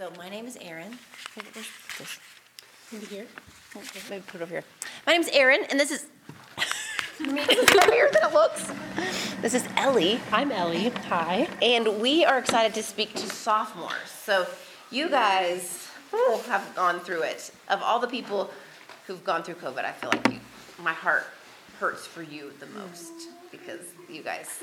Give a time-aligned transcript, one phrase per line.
[0.00, 0.96] So my name is Erin.
[2.90, 3.26] Maybe here.
[4.08, 4.64] Maybe put it over here.
[5.06, 6.06] My name's Erin, and this is.
[7.18, 8.72] this is than it looks.
[9.42, 10.88] This is Ellie, I'm Ellie.
[11.10, 11.46] Hi.
[11.60, 14.08] and we are excited to speak to sophomores.
[14.08, 14.46] So
[14.90, 15.88] you guys
[16.46, 17.50] have gone through it.
[17.68, 18.50] Of all the people
[19.06, 20.40] who've gone through COVID, I feel like you,
[20.82, 21.24] my heart
[21.78, 23.12] hurts for you the most
[23.50, 24.60] because you guys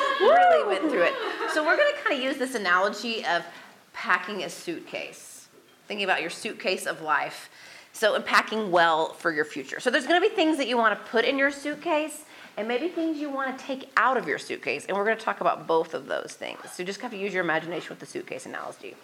[0.20, 1.14] really went through it.
[1.52, 3.44] So we're going to kind of use this analogy of
[3.92, 5.48] packing a suitcase,
[5.86, 7.48] thinking about your suitcase of life.
[7.92, 9.78] So, and packing well for your future.
[9.78, 12.24] So, there's going to be things that you want to put in your suitcase,
[12.56, 14.84] and maybe things you want to take out of your suitcase.
[14.86, 16.58] And we're going to talk about both of those things.
[16.72, 18.96] So, you just have to use your imagination with the suitcase analogy.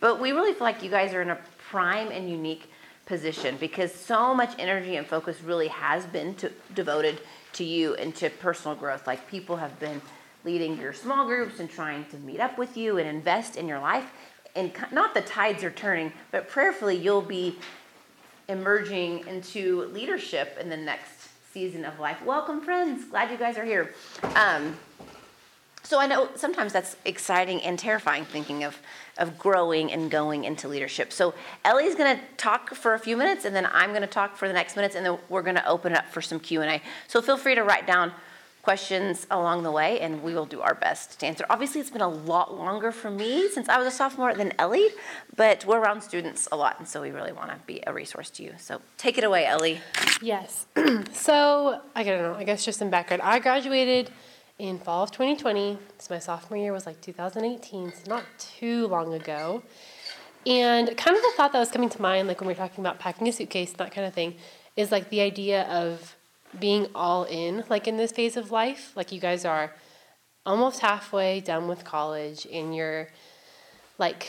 [0.00, 1.38] But we really feel like you guys are in a
[1.70, 2.70] prime and unique
[3.04, 7.20] position because so much energy and focus really has been to, devoted
[7.52, 9.06] to you and to personal growth.
[9.06, 10.00] Like people have been
[10.44, 13.78] leading your small groups and trying to meet up with you and invest in your
[13.78, 14.10] life.
[14.54, 17.58] And not the tides are turning, but prayerfully you'll be
[18.48, 22.22] emerging into leadership in the next season of life.
[22.24, 23.04] Welcome, friends.
[23.04, 23.94] Glad you guys are here.
[24.34, 24.76] Um,
[25.84, 28.78] so I know sometimes that's exciting and terrifying thinking of
[29.18, 31.12] of growing and going into leadership.
[31.12, 34.36] So Ellie's going to talk for a few minutes and then I'm going to talk
[34.36, 36.80] for the next minutes and then we're going to open it up for some Q&A.
[37.08, 38.12] So feel free to write down
[38.62, 41.44] questions along the way and we will do our best to answer.
[41.50, 44.88] Obviously it's been a lot longer for me since I was a sophomore than Ellie,
[45.36, 48.30] but we're around students a lot and so we really want to be a resource
[48.30, 48.54] to you.
[48.58, 49.80] So take it away, Ellie.
[50.20, 50.66] Yes.
[51.12, 52.34] so I don't know.
[52.34, 53.22] I guess just some background.
[53.22, 54.10] I graduated
[54.58, 55.78] in fall of 2020.
[55.98, 59.62] So my sophomore year was like 2018, so not too long ago.
[60.46, 62.82] And kind of the thought that was coming to mind, like when we are talking
[62.82, 64.36] about packing a suitcase, that kind of thing,
[64.76, 66.16] is like the idea of
[66.58, 68.92] being all in, like in this phase of life.
[68.96, 69.72] Like you guys are
[70.44, 73.08] almost halfway done with college, and you're
[73.98, 74.28] like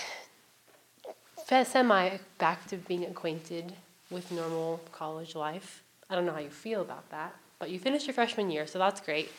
[1.48, 3.74] semi back to being acquainted
[4.10, 5.84] with normal college life.
[6.10, 8.80] I don't know how you feel about that, but you finished your freshman year, so
[8.80, 9.32] that's great.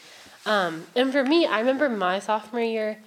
[0.47, 2.99] Um, and for me, I remember my sophomore year,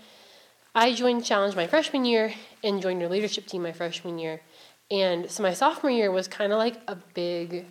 [0.76, 2.34] I joined Challenge my freshman year
[2.64, 4.42] and joined your leadership team my freshman year.
[4.90, 7.66] And so my sophomore year was kind of like a big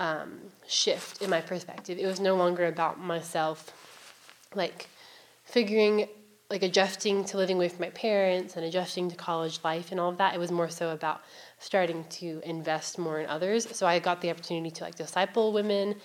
[0.00, 1.98] um, shift in my perspective.
[1.98, 3.72] It was no longer about myself,
[4.54, 4.88] like
[5.44, 6.08] figuring,
[6.50, 10.18] like adjusting to living with my parents and adjusting to college life and all of
[10.18, 10.34] that.
[10.34, 11.22] It was more so about
[11.58, 13.74] starting to invest more in others.
[13.76, 15.96] So I got the opportunity to like disciple women.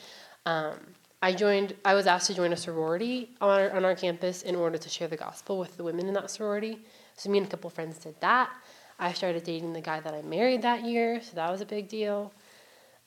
[0.45, 0.77] Um,
[1.21, 1.75] I joined.
[1.85, 4.89] I was asked to join a sorority on our, on our campus in order to
[4.89, 6.79] share the gospel with the women in that sorority.
[7.15, 8.49] So me and a couple friends did that.
[8.97, 11.89] I started dating the guy that I married that year, so that was a big
[11.89, 12.31] deal.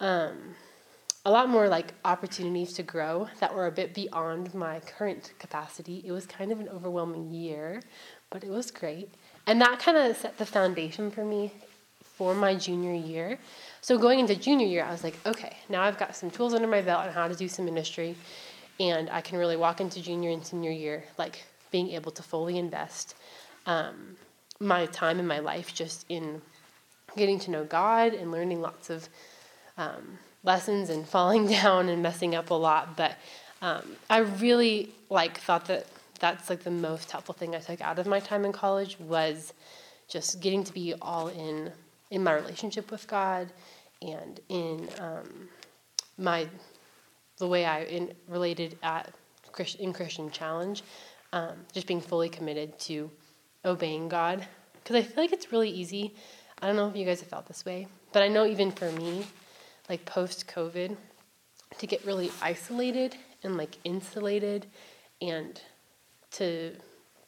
[0.00, 0.54] Um,
[1.24, 6.02] a lot more like opportunities to grow that were a bit beyond my current capacity.
[6.04, 7.82] It was kind of an overwhelming year,
[8.30, 9.08] but it was great.
[9.46, 11.52] And that kind of set the foundation for me
[12.02, 13.38] for my junior year.
[13.80, 16.68] So going into junior year, I was like, okay, now I've got some tools under
[16.68, 18.16] my belt on how to do some ministry,
[18.78, 22.58] and I can really walk into junior and senior year like being able to fully
[22.58, 23.14] invest
[23.66, 24.16] um,
[24.60, 26.40] my time and my life just in
[27.16, 29.08] getting to know God and learning lots of
[29.76, 32.96] um, lessons and falling down and messing up a lot.
[32.96, 33.16] But
[33.60, 35.86] um, I really like thought that
[36.20, 39.52] that's like the most helpful thing I took out of my time in college was
[40.08, 41.72] just getting to be all in
[42.10, 43.52] in my relationship with God
[44.02, 45.48] and in um,
[46.18, 46.46] my
[47.38, 49.12] the way I in, related at
[49.78, 50.82] in Christian Challenge,
[51.32, 53.10] um, just being fully committed to
[53.64, 54.46] obeying God.
[54.74, 56.14] Because I feel like it's really easy.
[56.60, 58.90] I don't know if you guys have felt this way, but I know even for
[58.92, 59.24] me,
[59.88, 60.96] like post COVID,
[61.78, 64.66] to get really isolated and like insulated,
[65.20, 65.60] and
[66.32, 66.76] to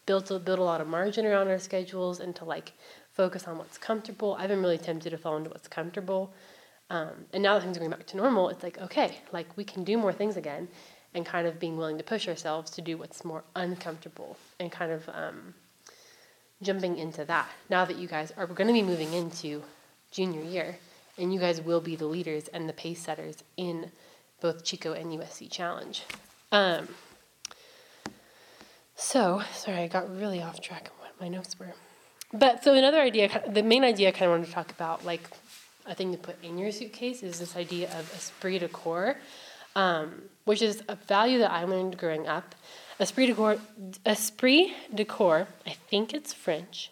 [0.06, 2.72] build build a lot of margin around our schedules and to like
[3.12, 4.36] focus on what's comfortable.
[4.38, 6.32] I've been really tempted to fall into what's comfortable
[6.90, 9.64] um, and now that things are going back to normal, it's like, okay, like we
[9.64, 10.68] can do more things again
[11.14, 14.92] and kind of being willing to push ourselves to do what's more uncomfortable and kind
[14.92, 15.54] of um,
[16.62, 17.48] jumping into that.
[17.70, 19.62] Now that you guys are going to be moving into
[20.12, 20.78] junior year
[21.18, 23.90] and you guys will be the leaders and the pace setters in
[24.40, 26.02] both Chico and USC Challenge.
[26.52, 26.88] Um,
[28.94, 31.74] so, sorry, I got really off track of what my notes were.
[32.32, 35.22] But so another idea, the main idea I kind of wanted to talk about, like
[35.86, 39.16] a thing to put in your suitcase is this idea of esprit de corps,
[39.76, 42.54] um, which is a value that I learned growing up.
[42.98, 43.58] Esprit de corps,
[44.04, 46.90] esprit de corps I think it's French,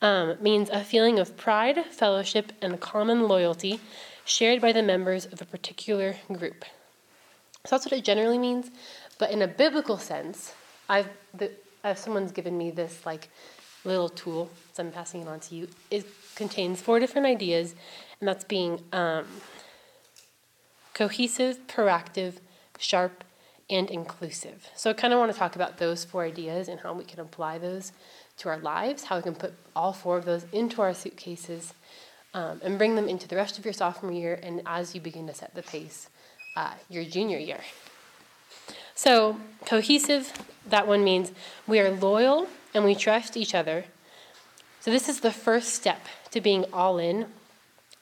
[0.00, 3.80] um, means a feeling of pride, fellowship, and common loyalty
[4.24, 6.64] shared by the members of a particular group.
[7.64, 8.70] So that's what it generally means,
[9.18, 10.54] but in a biblical sense,
[10.88, 11.50] I've the,
[11.84, 13.28] uh, someone's given me this like
[13.84, 17.74] little tool, so I'm passing it on to you, it contains four different ideas,
[18.20, 19.26] and that's being um,
[20.94, 22.34] cohesive, proactive,
[22.78, 23.24] sharp,
[23.70, 24.68] and inclusive.
[24.74, 27.20] So I kind of want to talk about those four ideas and how we can
[27.20, 27.92] apply those
[28.38, 31.74] to our lives, how we can put all four of those into our suitcases
[32.34, 35.26] um, and bring them into the rest of your sophomore year and as you begin
[35.26, 36.08] to set the pace
[36.56, 37.60] uh, your junior year.
[38.94, 40.32] So, cohesive,
[40.68, 41.30] that one means
[41.66, 43.84] we are loyal and we trust each other.
[44.80, 46.00] So, this is the first step
[46.32, 47.26] to being all in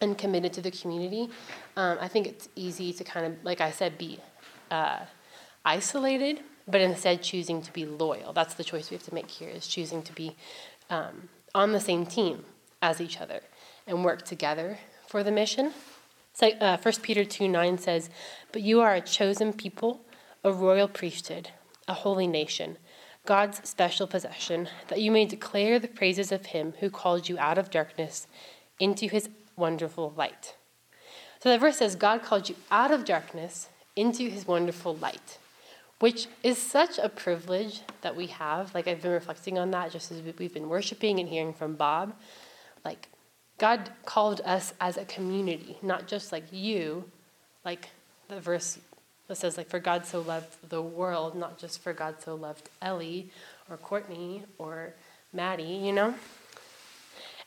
[0.01, 1.29] and committed to the community.
[1.77, 4.19] Um, I think it's easy to kind of, like I said, be
[4.71, 5.01] uh,
[5.65, 8.33] isolated, but instead choosing to be loyal.
[8.33, 10.37] That's the choice we have to make here: is choosing to be
[10.91, 12.45] um, on the same team
[12.83, 13.41] as each other
[13.87, 15.73] and work together for the mission.
[16.33, 18.11] So, uh, 1 Peter 2 9 says,
[18.53, 20.03] But you are a chosen people,
[20.45, 21.51] a royal priesthood,
[21.89, 22.77] a holy nation,
[23.25, 27.59] God's special possession, that you may declare the praises of him who called you out
[27.59, 28.27] of darkness
[28.79, 30.55] into his wonderful light.
[31.43, 35.39] So that verse says, God called you out of darkness into his wonderful light,
[35.99, 38.75] which is such a privilege that we have.
[38.75, 42.15] Like, I've been reflecting on that just as we've been worshiping and hearing from Bob.
[42.85, 43.09] Like,
[43.59, 47.05] God called us as a community, not just like you,
[47.65, 47.89] like
[48.29, 48.79] the verse
[49.29, 52.69] that says, like, for God so loved the world, not just for God so loved
[52.83, 53.31] Ellie
[53.71, 54.93] or Courtney or
[55.33, 56.15] Maddie, you know?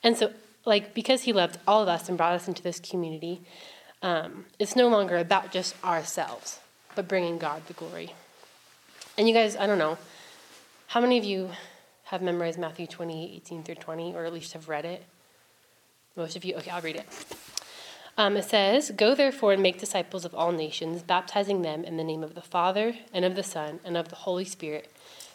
[0.03, 0.33] And so,
[0.65, 3.41] like, because he loved all of us and brought us into this community,
[4.01, 6.59] um, it's no longer about just ourselves,
[6.95, 8.13] but bringing God the glory.
[9.19, 9.97] And you guys, I don't know,
[10.87, 11.49] how many of you
[12.05, 15.03] have memorized Matthew 20, 18 through 20, or at least have read it?
[16.15, 17.05] Most of you, okay, I'll read it.
[18.17, 22.03] Um, it says, Go therefore and make disciples of all nations, baptizing them in the
[22.05, 24.89] name of the Father, and of the Son, and of the Holy Spirit,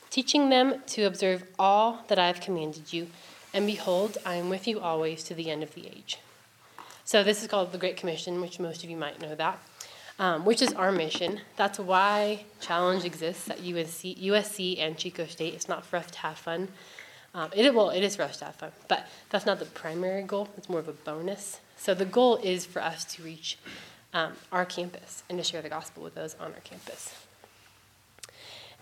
[0.08, 3.08] teaching them to observe all that I have commanded you.
[3.52, 6.16] And behold, I am with you always to the end of the age.
[7.04, 9.60] So, this is called the Great Commission, which most of you might know that,
[10.18, 11.40] um, which is our mission.
[11.56, 15.54] That's why Challenge exists at USC, USC and Chico State.
[15.54, 16.68] It's not for us to have fun.
[17.34, 20.22] Um, it, well, it is for us to have fun, but that's not the primary
[20.22, 20.48] goal.
[20.56, 21.60] It's more of a bonus.
[21.76, 23.58] So the goal is for us to reach
[24.12, 27.12] um, our campus and to share the gospel with those on our campus.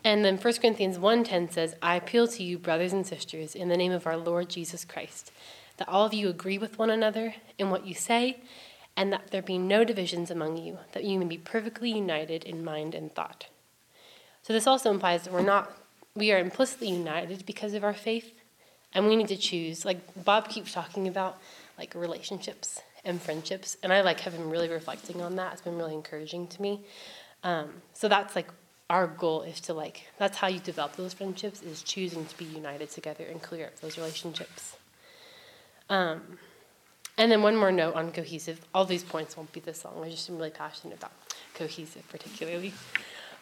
[0.05, 3.77] And then 1 Corinthians 1:10 says, "I appeal to you, brothers and sisters, in the
[3.77, 5.31] name of our Lord Jesus Christ,
[5.79, 8.41] that all of you agree with one another in what you say,
[8.97, 12.65] and that there be no divisions among you, that you may be perfectly united in
[12.65, 13.47] mind and thought."
[14.43, 15.77] So this also implies that we're not
[16.15, 18.33] we are implicitly united because of our faith,
[18.93, 21.39] and we need to choose like bob keeps talking about
[21.79, 25.53] like relationships and friendships and i like have been really reflecting on that.
[25.55, 26.81] It's been really encouraging to me.
[27.43, 28.49] Um, so that's like
[28.89, 32.45] our goal is to like that's how you develop those friendships is choosing to be
[32.45, 34.77] united together and clear up those relationships.
[35.89, 36.39] Um,
[37.23, 38.61] and then one more note on cohesive.
[38.75, 40.03] All these points won't be this long.
[40.05, 41.13] I just am really passionate about
[41.55, 42.75] cohesive particularly.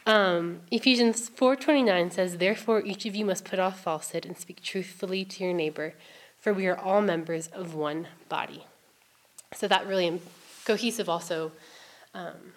[0.05, 5.25] Um, Ephesians 4:29 says, "Therefore each of you must put off falsehood and speak truthfully
[5.25, 5.95] to your neighbor,
[6.39, 8.67] for we are all members of one body."
[9.55, 10.21] So that really
[10.67, 11.53] cohesive also
[12.13, 12.53] um,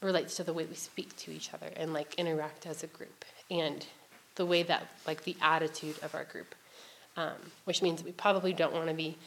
[0.00, 3.26] relates to the way we speak to each other and like interact as a group,
[3.50, 3.84] and
[4.36, 6.54] the way that like the attitude of our group,
[7.18, 9.18] um, which means we probably don't want to be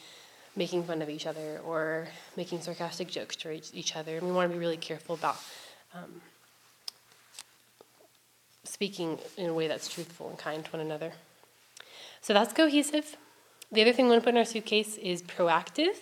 [0.56, 4.50] making fun of each other or making sarcastic jokes to each other, and we want
[4.50, 5.38] to be really careful about.
[5.94, 6.22] Um,
[8.64, 11.12] speaking in a way that's truthful and kind to one another.
[12.22, 13.18] So that's cohesive.
[13.72, 15.96] The other thing we want to put in our suitcase is proactive.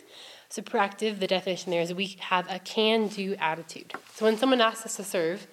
[0.50, 3.94] So, proactive, the definition there is we have a can do attitude.
[4.16, 5.46] So, when someone asks us to serve,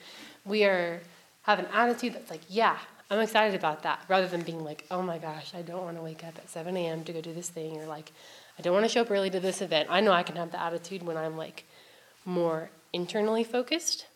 [0.45, 1.01] we are
[1.43, 2.79] have an attitude that's like, yeah,
[3.11, 6.03] I'm excited about that, rather than being like, oh my gosh, I don't want to
[6.03, 7.05] wake up at 7 a.m.
[7.05, 8.13] to go do this thing, or like,
[8.59, 9.89] I don't want to show up early to this event.
[9.91, 11.65] I know I can have the attitude when I'm like
[12.25, 14.07] more internally focused.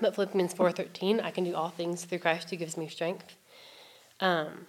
[0.00, 3.34] But Philippians 4:13, I can do all things through Christ who gives me strength.
[4.20, 4.66] Um,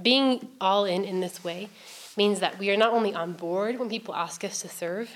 [0.00, 1.68] being all in in this way
[2.16, 5.10] means that we are not only on board when people ask us to serve,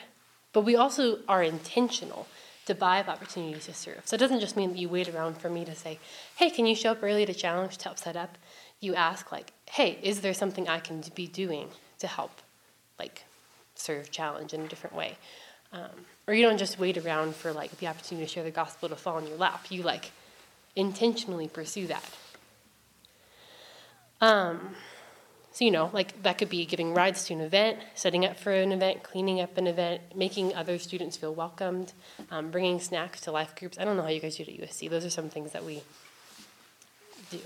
[0.52, 2.26] but we also are intentional
[2.66, 4.02] to buy up opportunities to serve.
[4.04, 5.98] So it doesn't just mean that you wait around for me to say,
[6.36, 8.38] "Hey, can you show up early to challenge to help set up?"
[8.80, 11.70] You ask like, "Hey, is there something I can be doing
[12.00, 12.41] to help,
[12.98, 13.24] like,
[13.74, 15.16] serve challenge in a different way?"
[15.72, 18.88] Um, or you don't just wait around for like the opportunity to share the gospel
[18.88, 19.66] to fall in your lap.
[19.70, 20.10] You like
[20.76, 22.04] intentionally pursue that.
[24.20, 24.74] Um,
[25.52, 28.52] so you know, like that could be giving rides to an event, setting up for
[28.52, 31.92] an event, cleaning up an event, making other students feel welcomed,
[32.30, 33.78] um, bringing snacks to life groups.
[33.78, 34.88] I don't know how you guys do it at USC.
[34.88, 35.82] Those are some things that we
[37.30, 37.40] do.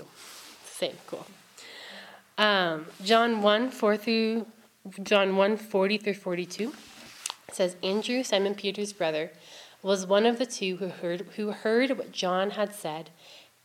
[0.65, 1.25] Same, cool.
[2.37, 4.45] Um, John 1 4 through
[5.03, 6.73] John 1 40 through 42
[7.51, 9.31] says Andrew, Simon Peter's brother,
[9.81, 13.09] was one of the two who heard, who heard what John had said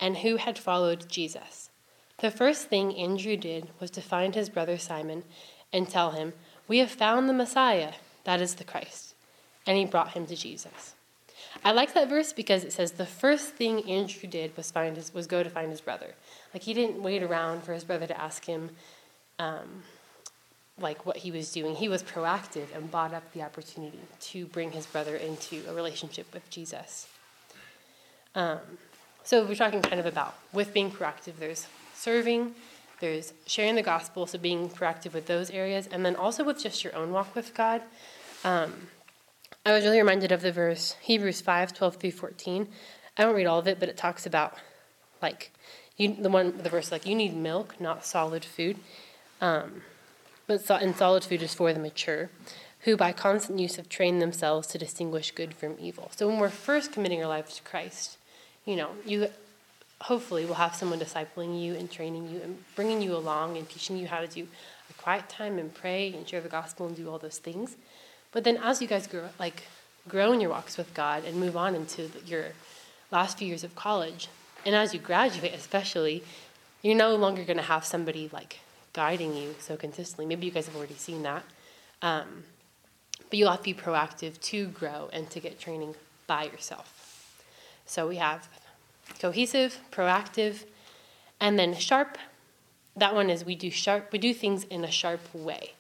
[0.01, 1.71] and who had followed Jesus.
[2.19, 5.25] The first thing Andrew did was to find his brother Simon
[5.73, 6.33] and tell him,
[6.69, 9.15] We have found the Messiah, that is the Christ.
[9.67, 10.95] And he brought him to Jesus.
[11.65, 15.13] I like that verse because it says the first thing Andrew did was find his,
[15.13, 16.15] was go to find his brother.
[16.53, 18.71] Like he didn't wait around for his brother to ask him,
[19.39, 19.83] um,
[20.83, 21.75] like what he was doing.
[21.77, 26.27] He was proactive and bought up the opportunity to bring his brother into a relationship
[26.35, 27.07] with Jesus.
[28.35, 28.59] Um,
[29.25, 31.37] so we're talking kind of about with being proactive.
[31.39, 32.55] There's serving,
[33.01, 36.83] there's sharing the gospel, so being proactive with those areas, and then also with just
[36.83, 37.83] your own walk with God.
[38.45, 38.89] Um,
[39.65, 42.69] I was really reminded of the verse Hebrews 5 12 through 14.
[43.17, 44.57] I won't read all of it, but it talks about
[45.21, 45.53] like
[45.97, 48.79] you, the one the verse like you need milk, not solid food.
[49.41, 49.83] Um,
[50.59, 52.31] but and solid food is for the mature,
[52.81, 56.11] who by constant use have trained themselves to distinguish good from evil.
[56.17, 58.19] So when we're first committing our lives to Christ,
[58.65, 59.29] you know, you
[60.03, 63.97] hopefully will have someone discipling you and training you and bringing you along and teaching
[63.97, 64.49] you how to do
[64.91, 67.77] a quiet time and pray and share the gospel and do all those things.
[68.33, 69.65] But then as you guys grow, like
[70.09, 72.47] grow in your walks with God and move on into your
[73.13, 74.29] last few years of college,
[74.67, 76.23] and as you graduate, especially,
[76.83, 78.59] you're no longer going to have somebody like
[78.93, 80.27] guiding you so consistently.
[80.27, 81.45] Maybe you guys have already seen that.
[82.03, 82.45] Um,
[83.31, 85.95] but you'll have to be proactive to grow and to get training
[86.27, 87.03] by yourself.
[87.87, 88.49] So we have
[89.19, 90.65] cohesive, proactive,
[91.41, 92.19] and then sharp.
[92.97, 94.13] That one is we do sharp.
[94.13, 95.73] We do things in a sharp way.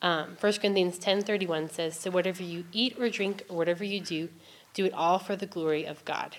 [0.00, 4.28] Um, 1 Corinthians 10:31 says, "So whatever you eat or drink or whatever you do,
[4.74, 6.36] do it all for the glory of God."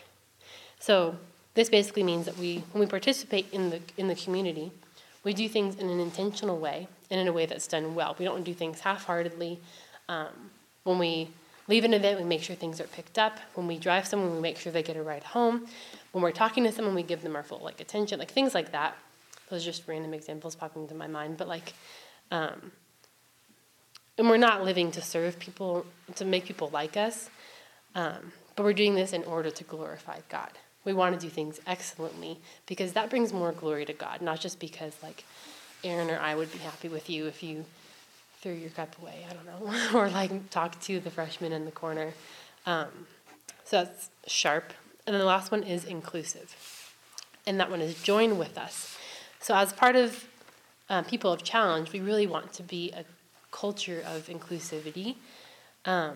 [0.80, 1.18] So
[1.54, 4.72] this basically means that we, when we participate in the in the community,
[5.24, 8.16] we do things in an intentional way and in a way that's done well.
[8.20, 9.60] We don't do things half-heartedly.
[10.10, 10.52] Um,
[10.84, 11.30] when we
[11.68, 13.40] leave an event, we make sure things are picked up.
[13.54, 15.68] When we drive someone, we make sure they get a ride home.
[16.12, 18.72] When we're talking to someone, we give them our full like attention, like things like
[18.74, 18.98] that.
[19.50, 21.74] Those are just random examples popping into my mind, but like,
[22.32, 22.72] um,
[24.18, 27.30] and we're not living to serve people to make people like us,
[27.96, 30.52] um, but we're doing this in order to glorify God.
[30.86, 34.60] We want to do things excellently because that brings more glory to God, not just
[34.60, 35.24] because like
[35.84, 37.66] Erin or I would be happy with you if you
[38.42, 41.72] threw your cup away, I don't know, or like talk to the freshman in the
[41.72, 42.14] corner.
[42.66, 42.90] Um,
[43.64, 44.74] so that's sharp.
[45.06, 46.56] And then the last one is inclusive.
[47.46, 48.98] And that one is join with us.
[49.40, 50.26] So, as part of
[50.90, 53.04] um, People of Challenge, we really want to be a
[53.52, 55.16] culture of inclusivity.
[55.86, 56.16] Um,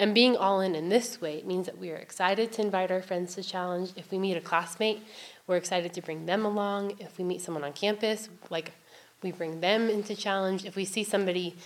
[0.00, 3.02] and being all in in this way means that we are excited to invite our
[3.02, 3.92] friends to challenge.
[3.96, 5.02] If we meet a classmate,
[5.46, 6.96] we're excited to bring them along.
[6.98, 8.72] If we meet someone on campus, like
[9.22, 10.64] we bring them into challenge.
[10.64, 11.56] If we see somebody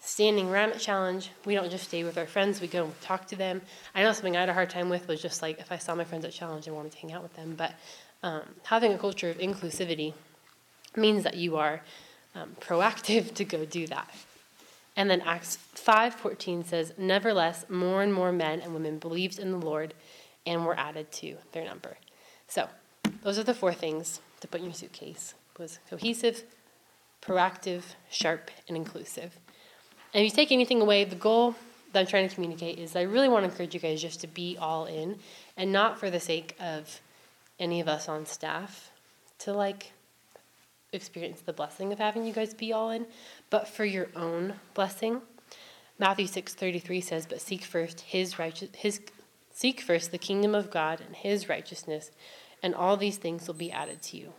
[0.00, 3.26] standing around at challenge, we don't just stay with our friends, we go and talk
[3.28, 3.62] to them.
[3.94, 5.94] I know something I had a hard time with was just like if I saw
[5.94, 7.54] my friends at challenge, I wanted to hang out with them.
[7.56, 7.72] But
[8.22, 10.12] um, having a culture of inclusivity
[10.94, 11.80] means that you are
[12.34, 14.10] um, proactive to go do that.
[14.98, 19.64] And then Acts 5:14 says, "Nevertheless, more and more men and women believed in the
[19.64, 19.94] Lord
[20.44, 21.98] and were added to their number."
[22.48, 22.68] So,
[23.22, 25.34] those are the four things to put in your suitcase.
[25.56, 26.42] Was cohesive,
[27.22, 29.38] proactive, sharp, and inclusive.
[30.12, 31.54] And if you take anything away, the goal
[31.92, 34.26] that I'm trying to communicate is I really want to encourage you guys just to
[34.26, 35.20] be all in
[35.56, 37.00] and not for the sake of
[37.60, 38.90] any of us on staff
[39.40, 39.92] to like
[40.92, 43.06] experience the blessing of having you guys be all in,
[43.50, 45.22] but for your own blessing.
[45.98, 49.00] Matthew 6:33 says, "But seek first his righteous his
[49.52, 52.10] seek first the kingdom of God and his righteousness,
[52.62, 54.34] and all these things will be added to you."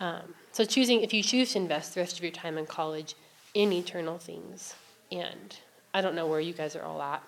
[0.00, 3.14] Um, so choosing if you choose to invest the rest of your time in college
[3.54, 4.74] in eternal things,
[5.10, 5.56] and
[5.94, 7.22] I don't know where you guys are all at,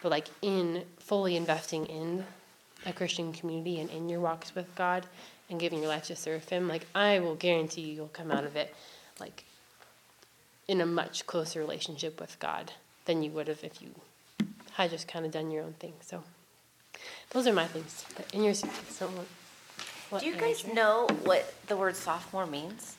[0.00, 2.24] but like in fully investing in
[2.86, 5.06] a Christian community and in your walks with God
[5.50, 8.44] and giving your life to serve Him, like I will guarantee you, you'll come out
[8.44, 8.74] of it
[9.20, 9.44] like
[10.68, 12.72] in a much closer relationship with God
[13.04, 13.90] than you would have if you
[14.72, 15.92] had just kind of done your own thing.
[16.00, 16.22] So
[17.30, 18.04] those are my things.
[18.16, 19.14] But in your suitcase, don't
[20.10, 22.96] what Do you guys know what the word sophomore means?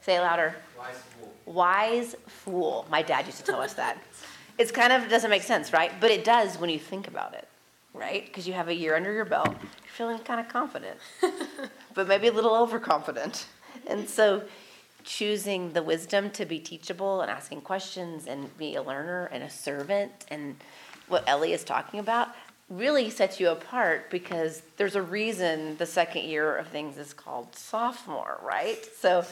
[0.00, 0.56] Say it louder.
[0.76, 1.32] Wise fool.
[1.46, 2.86] Wise fool.
[2.90, 3.98] My dad used to tell us that.
[4.58, 5.92] It's kind of doesn't make sense, right?
[6.00, 7.46] But it does when you think about it,
[7.94, 8.26] right?
[8.26, 10.98] Because you have a year under your belt, you're feeling kind of confident,
[11.94, 13.46] but maybe a little overconfident.
[13.86, 14.42] And so
[15.04, 19.50] choosing the wisdom to be teachable and asking questions and be a learner and a
[19.50, 20.56] servant and
[21.08, 22.28] what Ellie is talking about
[22.68, 27.54] really sets you apart because there's a reason the second year of things is called
[27.54, 28.78] sophomore, right?
[28.96, 29.24] So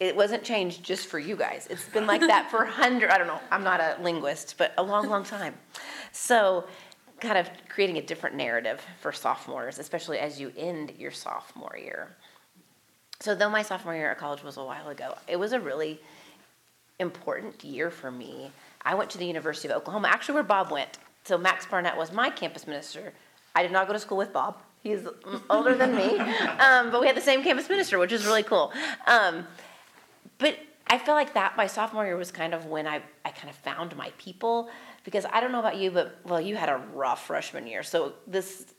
[0.00, 1.66] it wasn't changed just for you guys.
[1.70, 3.10] It's been like that for a hundred.
[3.10, 3.40] I don't know.
[3.50, 5.54] I'm not a linguist, but a long, long time.
[6.12, 6.64] So,
[7.20, 12.16] kind of creating a different narrative for sophomores, especially as you end your sophomore year.
[13.20, 16.00] So, though my sophomore year at college was a while ago, it was a really
[16.98, 18.50] important year for me.
[18.82, 20.98] I went to the University of Oklahoma, actually where Bob went.
[21.24, 23.12] So Max Barnett was my campus minister.
[23.54, 24.56] I did not go to school with Bob.
[24.82, 25.06] He's
[25.50, 28.72] older than me, um, but we had the same campus minister, which is really cool.
[29.06, 29.46] Um,
[30.38, 30.56] but
[30.86, 33.56] I feel like that my sophomore year was kind of when I, I kind of
[33.56, 34.70] found my people
[35.04, 37.82] because I don't know about you, but well, you had a rough freshman year.
[37.82, 38.72] So this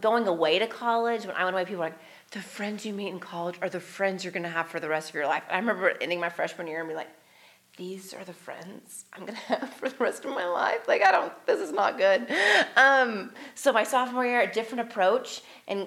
[0.00, 1.98] going away to college, when I went away, people were like,
[2.32, 4.88] the friends you meet in college are the friends you're going to have for the
[4.88, 5.42] rest of your life.
[5.50, 7.10] I remember ending my freshman year and be like,
[7.76, 10.86] these are the friends I'm gonna have for the rest of my life.
[10.88, 12.26] Like, I don't, this is not good.
[12.76, 15.86] Um, so my sophomore year, a different approach and,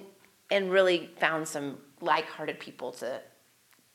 [0.50, 3.22] and really found some like-hearted people to,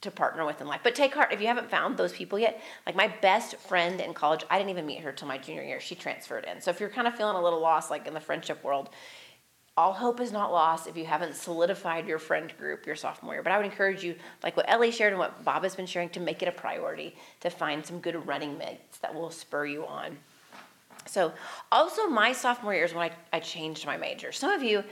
[0.01, 0.81] to partner with in life.
[0.83, 2.61] But take heart if you haven't found those people yet.
[2.87, 5.81] Like my best friend in college, I didn't even meet her till my junior year.
[5.81, 6.61] She transferred in.
[6.61, 8.91] So if you're kind of feeling a little lost, like in the friendship world,
[9.81, 13.43] all hope is not lost if you haven't solidified your friend group your sophomore year.
[13.43, 16.11] But I would encourage you, like what Ellie shared and what Bob has been sharing,
[16.11, 19.87] to make it a priority to find some good running mates that will spur you
[19.87, 20.19] on.
[21.07, 21.33] So,
[21.73, 24.33] also, my sophomore year is when I, I changed my major.
[24.33, 24.85] Some of you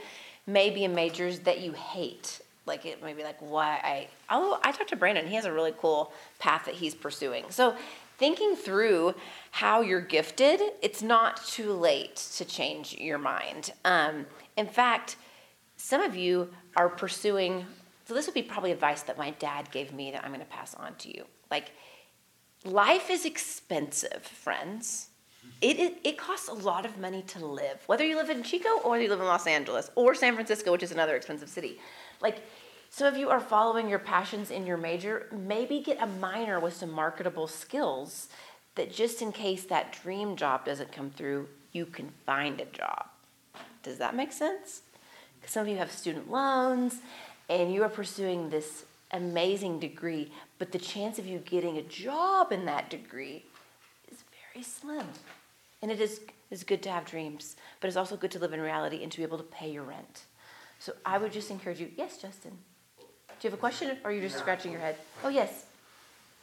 [0.47, 2.41] may be in majors that you hate.
[2.65, 5.27] Like, it may be like, why I, oh, I talked to Brandon.
[5.27, 7.45] He has a really cool path that he's pursuing.
[7.49, 7.75] So,
[8.19, 9.15] thinking through
[9.51, 13.71] how you're gifted, it's not too late to change your mind.
[13.85, 14.25] Um,
[14.57, 15.15] in fact,
[15.77, 17.65] some of you are pursuing,
[18.05, 20.45] so this would be probably advice that my dad gave me that I'm going to
[20.45, 21.23] pass on to you.
[21.49, 21.71] Like,
[22.65, 25.07] life is expensive, friends.
[25.61, 28.79] It, it, it costs a lot of money to live, whether you live in Chico
[28.83, 31.79] or you live in Los Angeles or San Francisco, which is another expensive city.
[32.21, 32.43] Like,
[32.89, 35.27] some of you are following your passions in your major.
[35.31, 38.29] Maybe get a minor with some marketable skills
[38.75, 43.05] that just in case that dream job doesn't come through, you can find a job.
[43.83, 44.81] Does that make sense?
[45.39, 46.97] Because some of you have student loans
[47.47, 52.51] and you are pursuing this amazing degree, but the chance of you getting a job
[52.51, 53.45] in that degree
[54.11, 54.23] is
[54.53, 55.07] very slim.
[55.81, 56.21] And it is,
[56.51, 59.17] is good to have dreams, but it's also good to live in reality and to
[59.17, 60.23] be able to pay your rent.
[60.79, 61.91] So I would just encourage you.
[61.95, 62.57] Yes, Justin.
[63.39, 64.43] Do you have a question, or are you just yeah.
[64.43, 64.99] scratching your head?
[65.23, 65.63] Oh, yes.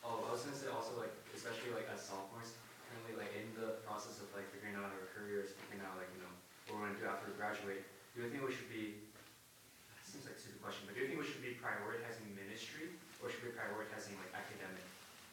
[0.01, 2.57] Oh, I was gonna say also like, especially like as sophomores,
[2.89, 6.25] currently like in the process of like figuring out our careers, figuring out like you
[6.25, 6.33] know
[6.73, 7.85] what we're gonna do after we graduate.
[8.17, 8.97] Do you think we should be?
[8.97, 12.97] It seems like a stupid question, but do you think we should be prioritizing ministry
[13.21, 14.81] or should we be prioritizing like academic,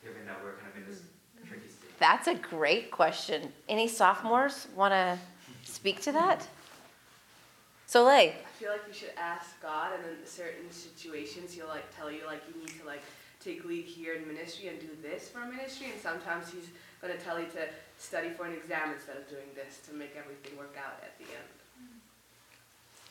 [0.03, 1.47] given that we're kind of in this mm-hmm.
[1.47, 1.95] tricky state?
[1.95, 3.55] That's a great question.
[3.71, 5.15] Any sophomores want to
[5.63, 6.43] speak to that?
[7.87, 8.35] Soleil.
[8.63, 12.41] Feel like you should ask God, and in certain situations, He'll like tell you like
[12.47, 13.01] you need to like
[13.43, 16.69] take lead here in ministry and do this for ministry, and sometimes He's
[17.01, 20.57] to tell you to study for an exam instead of doing this to make everything
[20.57, 21.43] work out at the end.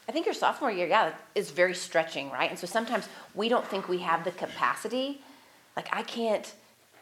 [0.08, 2.48] I think your sophomore year, yeah, is very stretching, right?
[2.48, 5.20] And so sometimes we don't think we have the capacity.
[5.76, 6.50] Like I can't,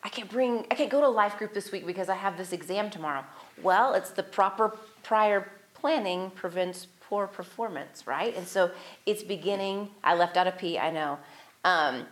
[0.03, 2.53] I can't bring, I can't go to life group this week because I have this
[2.53, 3.25] exam tomorrow.
[3.63, 8.37] Well, it's the proper prior planning prevents poor performance, right?
[8.37, 8.71] And so
[9.05, 9.91] it's beginning.
[10.05, 11.19] I left out a P, I know.
[11.65, 12.07] Um,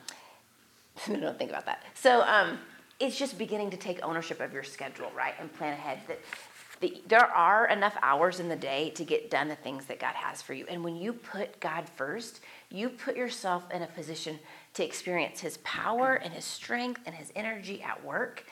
[1.07, 1.85] don't think about that.
[1.95, 2.59] So um,
[2.99, 6.01] it's just beginning to take ownership of your schedule, right, and plan ahead.
[6.09, 6.19] That
[6.81, 10.15] the, there are enough hours in the day to get done the things that God
[10.17, 10.67] has for you.
[10.69, 14.41] And when you put God first, you put yourself in a position
[14.75, 18.45] to experience His power and His strength and His energy at work.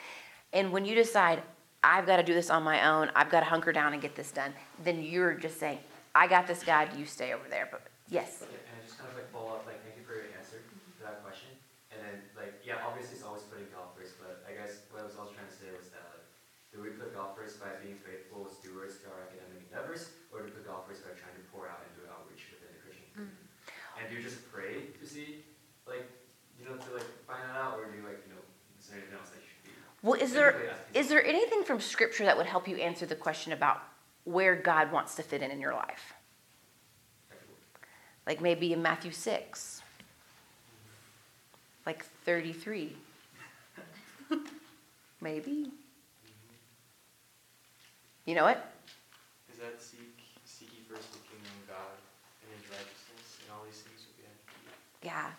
[0.53, 1.43] And when you decide,
[1.83, 4.15] I've got to do this on my own, I've got to hunker down and get
[4.15, 4.53] this done,
[4.85, 5.79] then you're just saying,
[6.17, 7.69] I got this, God, you stay over there.
[7.69, 8.41] But yes.
[8.41, 10.65] Okay, and I just kind of like follow up, like, thank you for your answer
[10.65, 11.53] to that question.
[11.93, 15.07] And then, like, yeah, obviously it's always putting God first, but I guess what I
[15.07, 16.25] was also trying to say was that, like,
[16.73, 20.49] do we put God first by being faithful stewards to our academic endeavors, or do
[20.49, 23.05] we put God first by trying to pour out and do outreach within the Christian
[23.13, 23.37] community?
[23.37, 24.01] Mm.
[24.01, 25.45] And do you just pray to see,
[25.89, 26.05] like,
[26.61, 28.45] you know, to like find that out, or do you like, you know,
[28.81, 29.73] is there anything else that you should be?
[30.05, 33.53] Well, is there is there anything from Scripture that would help you answer the question
[33.53, 33.81] about
[34.27, 36.13] where God wants to fit in in your life?
[38.27, 39.81] Like maybe in Matthew six,
[41.87, 42.97] like thirty three,
[45.21, 45.71] maybe.
[48.25, 48.59] You know it?
[49.53, 51.97] Is that seek, seek ye first the kingdom of God
[52.43, 55.13] and his righteousness, and all these things will be added to you?
[55.13, 55.31] Yeah.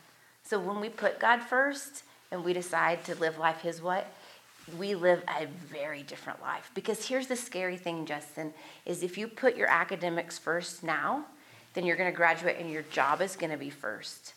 [0.43, 4.05] So when we put God first and we decide to live life His way,
[4.77, 6.71] we live a very different life.
[6.73, 8.53] Because here's the scary thing, Justin,
[8.85, 11.25] is if you put your academics first now,
[11.73, 14.33] then you're going to graduate and your job is going to be first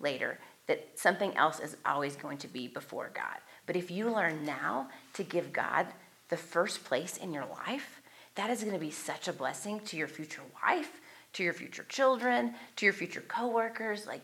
[0.00, 0.38] later.
[0.66, 3.38] That something else is always going to be before God.
[3.66, 5.86] But if you learn now to give God
[6.28, 8.00] the first place in your life,
[8.34, 11.00] that is going to be such a blessing to your future wife,
[11.34, 14.06] to your future children, to your future coworkers.
[14.06, 14.22] Like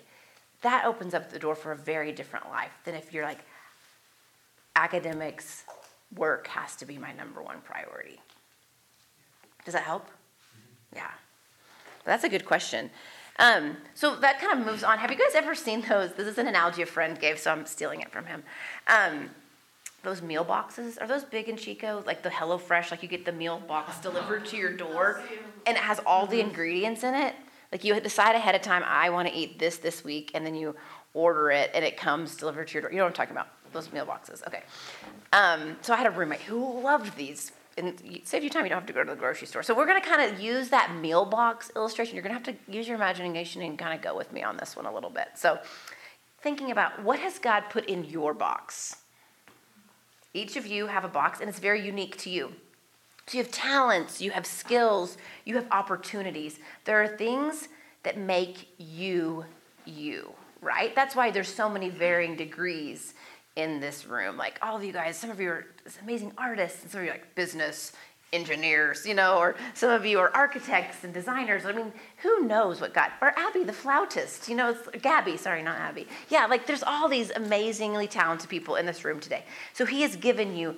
[0.62, 3.40] that opens up the door for a very different life than if you're like,
[4.78, 5.64] academics,
[6.16, 8.20] work has to be my number one priority.
[9.64, 10.08] Does that help?
[10.94, 11.10] Yeah.
[12.04, 12.90] That's a good question.
[13.38, 14.98] Um, so that kind of moves on.
[14.98, 16.12] Have you guys ever seen those?
[16.12, 18.42] This is an analogy a friend gave, so I'm stealing it from him.
[18.86, 19.30] Um,
[20.02, 22.02] those meal boxes are those big in Chico?
[22.06, 25.20] Like the Hello Fresh, like you get the meal box delivered to your door,
[25.66, 27.34] and it has all the ingredients in it.
[27.70, 30.54] Like you decide ahead of time, I want to eat this this week, and then
[30.54, 30.74] you
[31.14, 32.90] order it, and it comes delivered to your door.
[32.90, 33.48] You know what I'm talking about?
[33.72, 34.42] Those meal boxes.
[34.46, 34.62] Okay.
[35.32, 37.52] Um, so I had a roommate who loved these.
[37.76, 39.62] And save you time, you don't have to go to the grocery store.
[39.62, 42.16] So we're going to kind of use that meal box illustration.
[42.16, 44.56] You're going to have to use your imagination and kind of go with me on
[44.56, 45.28] this one a little bit.
[45.36, 45.60] So
[46.40, 48.96] thinking about what has God put in your box?
[50.34, 52.52] Each of you have a box, and it's very unique to you.
[53.26, 56.58] So you have talents, you have skills, you have opportunities.
[56.84, 57.68] There are things
[58.02, 59.44] that make you
[59.84, 60.94] you, right?
[60.94, 63.14] That's why there's so many varying degrees
[63.58, 64.36] in this room.
[64.36, 65.66] Like all of you guys, some of you are
[66.02, 67.92] amazing artists, and some of you are like business
[68.32, 71.64] engineers, you know, or some of you are architects and designers.
[71.66, 75.78] I mean, who knows what God, or Abby, the flautist, you know, Gabby, sorry, not
[75.78, 76.06] Abby.
[76.28, 79.44] Yeah, like there's all these amazingly talented people in this room today.
[79.72, 80.76] So he has given you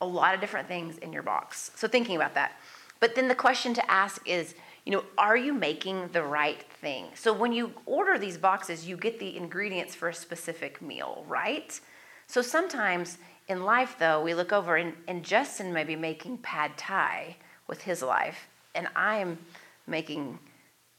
[0.00, 1.72] a lot of different things in your box.
[1.74, 2.52] So thinking about that.
[3.00, 7.06] But then the question to ask is, you know, are you making the right thing?
[7.14, 11.80] So when you order these boxes, you get the ingredients for a specific meal, right?
[12.26, 16.76] So sometimes in life, though, we look over and, and Justin may be making pad
[16.76, 17.36] thai
[17.68, 19.38] with his life, and I'm
[19.86, 20.38] making,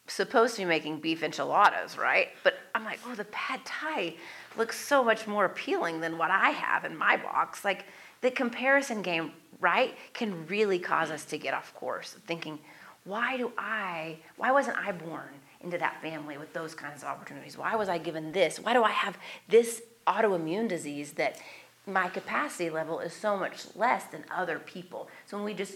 [0.08, 2.30] supposed to be making beef enchiladas, right?
[2.44, 4.16] But I'm like, oh, the pad thai
[4.58, 7.66] looks so much more appealing than what I have in my box.
[7.66, 7.86] Like,
[8.22, 12.58] the comparison game, right, can really cause us to get off course, thinking,
[13.04, 15.30] why do I, why wasn't I born
[15.62, 17.58] into that family with those kinds of opportunities?
[17.58, 18.60] Why was I given this?
[18.60, 19.17] Why do I have
[19.48, 21.39] this autoimmune disease that
[21.88, 25.08] my capacity level is so much less than other people.
[25.26, 25.76] So when we just,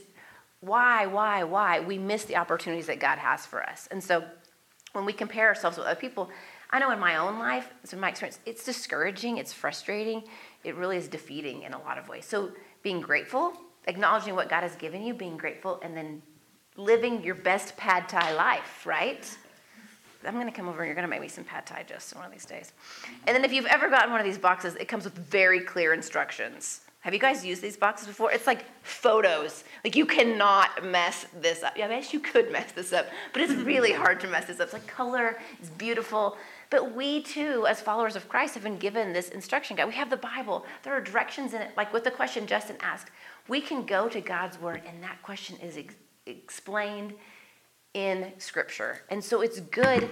[0.59, 3.87] why, why, why, we miss the opportunities that God has for us.
[3.91, 4.23] And so
[4.91, 6.29] when we compare ourselves with other people,
[6.69, 10.23] I know in my own life, so my experience, it's discouraging, it's frustrating,
[10.63, 12.25] it really is defeating in a lot of ways.
[12.25, 12.51] So
[12.83, 13.53] being grateful,
[13.87, 16.21] acknowledging what God has given you, being grateful, and then
[16.75, 19.37] living your best pad thai life, right?
[20.25, 22.15] I'm going to come over and you're going to make me some pad thai just
[22.15, 22.73] one of these days.
[23.27, 25.93] And then if you've ever gotten one of these boxes, it comes with very clear
[25.93, 26.81] instructions.
[27.01, 28.31] Have you guys used these boxes before?
[28.31, 29.63] It's like photos.
[29.83, 31.75] Like you cannot mess this up.
[31.75, 34.59] Yeah, I guess you could mess this up, but it's really hard to mess this
[34.59, 34.65] up.
[34.65, 36.37] It's like color, it's beautiful.
[36.69, 39.87] But we too, as followers of Christ, have been given this instruction guide.
[39.87, 40.63] We have the Bible.
[40.83, 41.71] There are directions in it.
[41.75, 43.09] Like with the question Justin asked,
[43.47, 45.95] we can go to God's word, and that question is ex-
[46.27, 47.13] explained
[47.93, 49.01] in Scripture.
[49.09, 50.09] And so it's good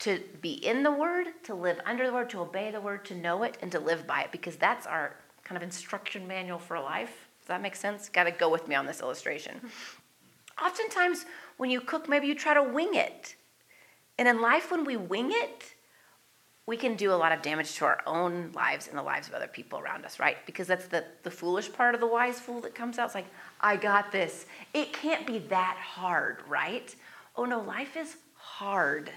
[0.00, 3.14] to be in the Word, to live under the Word, to obey the Word, to
[3.14, 6.78] know it, and to live by it, because that's our kind of instruction manual for
[6.78, 7.28] life.
[7.40, 8.08] Does that make sense?
[8.08, 9.60] Got to go with me on this illustration.
[10.64, 13.36] Oftentimes, when you cook, maybe you try to wing it.
[14.18, 15.74] And in life, when we wing it,
[16.66, 19.34] we can do a lot of damage to our own lives and the lives of
[19.34, 20.36] other people around us, right?
[20.46, 23.06] Because that's the, the foolish part of the wise fool that comes out.
[23.06, 23.26] It's like,
[23.60, 24.46] I got this.
[24.72, 26.94] It can't be that hard, right?
[27.36, 29.10] Oh no, life is hard.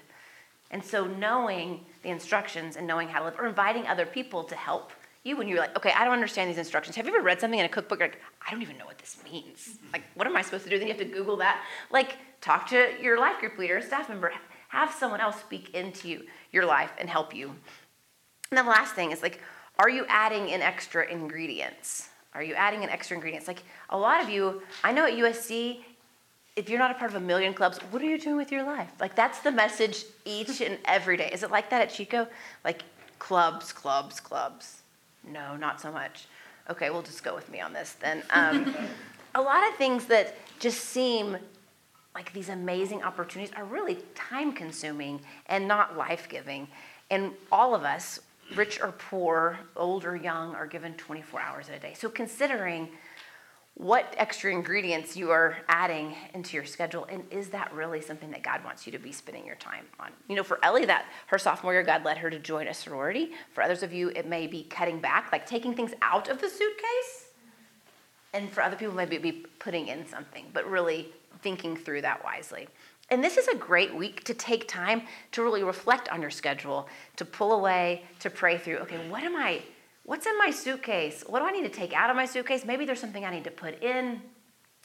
[0.71, 4.55] And so knowing the instructions and knowing how to live, or inviting other people to
[4.55, 4.91] help
[5.23, 6.95] you when you're like, okay, I don't understand these instructions.
[6.95, 7.99] Have you ever read something in a cookbook?
[7.99, 9.77] Like, I don't even know what this means.
[9.93, 10.79] Like, what am I supposed to do?
[10.79, 11.63] Then you have to Google that.
[11.91, 14.33] Like, talk to your life group leader, staff member.
[14.73, 17.49] Have someone else speak into you your life and help you.
[17.49, 19.39] And then the last thing is like,
[19.77, 22.09] are you adding in extra ingredients?
[22.33, 23.47] Are you adding in extra ingredients?
[23.47, 25.81] Like a lot of you, I know at USC,
[26.55, 28.63] if you're not a part of a million clubs, what are you doing with your
[28.63, 28.91] life?
[28.99, 31.29] Like that's the message each and every day.
[31.31, 32.27] Is it like that at Chico?
[32.65, 32.81] Like
[33.19, 34.81] clubs, clubs, clubs.
[35.23, 36.25] No, not so much.
[36.67, 38.23] Okay, we'll just go with me on this then.
[38.31, 38.73] Um,
[39.35, 41.37] a lot of things that just seem
[42.15, 46.67] like these amazing opportunities are really time consuming and not life giving.
[47.09, 48.19] And all of us,
[48.55, 51.93] rich or poor, old or young, are given 24 hours a day.
[51.95, 52.89] So considering
[53.75, 58.43] what extra ingredients you are adding into your schedule and is that really something that
[58.43, 61.39] god wants you to be spending your time on you know for ellie that her
[61.39, 64.45] sophomore year god led her to join a sorority for others of you it may
[64.45, 67.29] be cutting back like taking things out of the suitcase
[68.33, 71.11] and for other people maybe it be putting in something but really
[71.43, 72.67] thinking through that wisely
[73.09, 76.87] and this is a great week to take time to really reflect on your schedule
[77.15, 79.61] to pull away to pray through okay what am i
[80.03, 81.23] what's in my suitcase?
[81.27, 82.65] What do I need to take out of my suitcase?
[82.65, 84.21] Maybe there's something I need to put in,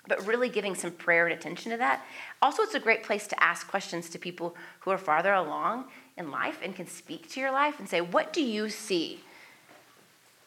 [0.07, 2.05] but really giving some prayer and attention to that.
[2.41, 6.31] Also, it's a great place to ask questions to people who are farther along in
[6.31, 9.21] life and can speak to your life and say, What do you see?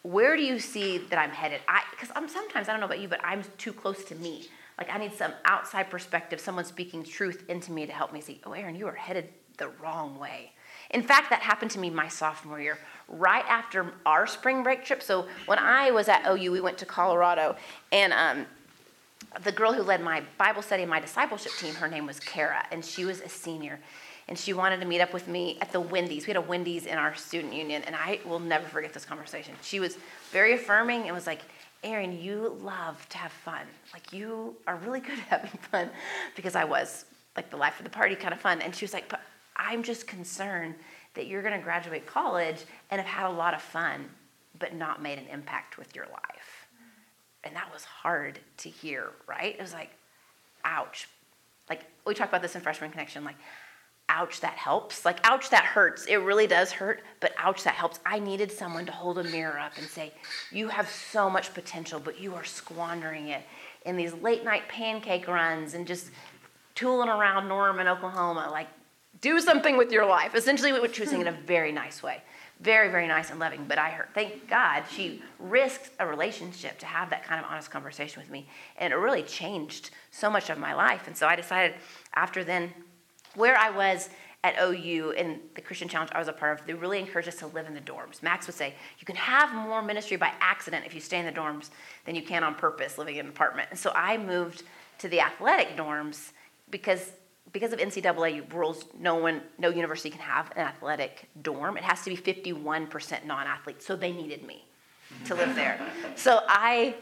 [0.04, 1.62] Where do you see that I'm headed?
[1.68, 4.48] I because I'm sometimes, I don't know about you, but I'm too close to me.
[4.82, 8.42] Like, I need some outside perspective, someone speaking truth into me to help me see,
[8.44, 10.54] Oh, Erin, you are headed the wrong way.
[10.90, 15.04] In fact, that happened to me my sophomore year right after our spring break trip.
[15.04, 17.58] So when I was at OU, we went to Colorado,
[17.92, 18.48] and um,
[19.44, 22.66] the girl who led my Bible study and my discipleship team, her name was Kara,
[22.72, 23.80] and she was a senior.
[24.30, 26.26] And she wanted to meet up with me at the Wendy's.
[26.26, 29.54] We had a Wendy's in our student union, and I will never forget this conversation.
[29.62, 30.00] She was
[30.32, 31.42] very affirming and was like,
[31.84, 33.62] Erin, you love to have fun.
[33.94, 35.90] Like, you are really good at having fun
[36.36, 38.62] because I was like the life of the party kind of fun.
[38.62, 39.22] And she was like, but
[39.56, 40.76] I'm just concerned
[41.16, 42.58] that you're going to graduate college
[42.90, 44.10] and have had a lot of fun,
[44.60, 46.68] but not made an impact with your life.
[47.44, 49.56] And that was hard to hear, right?
[49.56, 49.90] It was like,
[50.64, 51.08] ouch.
[51.70, 53.38] Like, we talk about this in Freshman Connection, like,
[54.12, 55.06] ouch, that helps.
[55.06, 56.06] Like, ouch, that hurts.
[56.06, 58.00] It really does hurt, but ouch, that helps.
[58.06, 60.12] I needed someone to hold a mirror up and say,
[60.52, 63.44] you have so much potential, but you are squandering it
[63.86, 66.12] in these late night pancake runs and just
[66.76, 68.50] tooling around Norman, Oklahoma.
[68.52, 68.68] Like,
[69.22, 70.36] do something with your life.
[70.36, 72.22] Essentially, what she was saying in a very nice way.
[72.60, 73.66] Very, very nice and loving.
[73.68, 77.72] But I heard, thank God, she risked a relationship to have that kind of honest
[77.72, 78.48] conversation with me.
[78.78, 81.08] And it really changed so much of my life.
[81.08, 81.76] And so I decided
[82.14, 82.72] after then,
[83.36, 84.10] where I was
[84.44, 87.36] at OU in the Christian Challenge I was a part of, they really encouraged us
[87.38, 88.24] to live in the dorms.
[88.24, 91.32] Max would say, you can have more ministry by accident if you stay in the
[91.32, 91.70] dorms
[92.06, 93.68] than you can on purpose living in an apartment.
[93.70, 94.64] And so I moved
[95.00, 96.32] to the athletic dorms
[96.70, 97.12] because
[97.54, 101.76] because of NCAA rules, no one, no university can have an athletic dorm.
[101.76, 103.84] It has to be 51% non-athlete.
[103.84, 104.66] So they needed me
[105.26, 105.80] to live there.
[106.16, 106.96] so I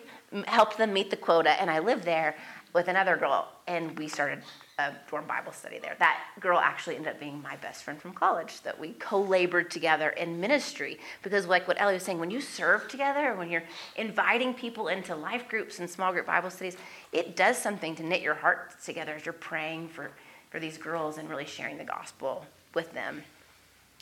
[0.47, 2.35] helped them meet the quota, and I lived there
[2.73, 4.41] with another girl, and we started
[4.79, 5.95] a dorm Bible study there.
[5.99, 8.61] That girl actually ended up being my best friend from college.
[8.61, 12.87] That we co-labored together in ministry because, like what Ellie was saying, when you serve
[12.87, 13.63] together, when you're
[13.95, 16.77] inviting people into life groups and small group Bible studies,
[17.11, 20.11] it does something to knit your hearts together as you're praying for
[20.49, 23.23] for these girls and really sharing the gospel with them.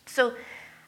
[0.05, 0.33] So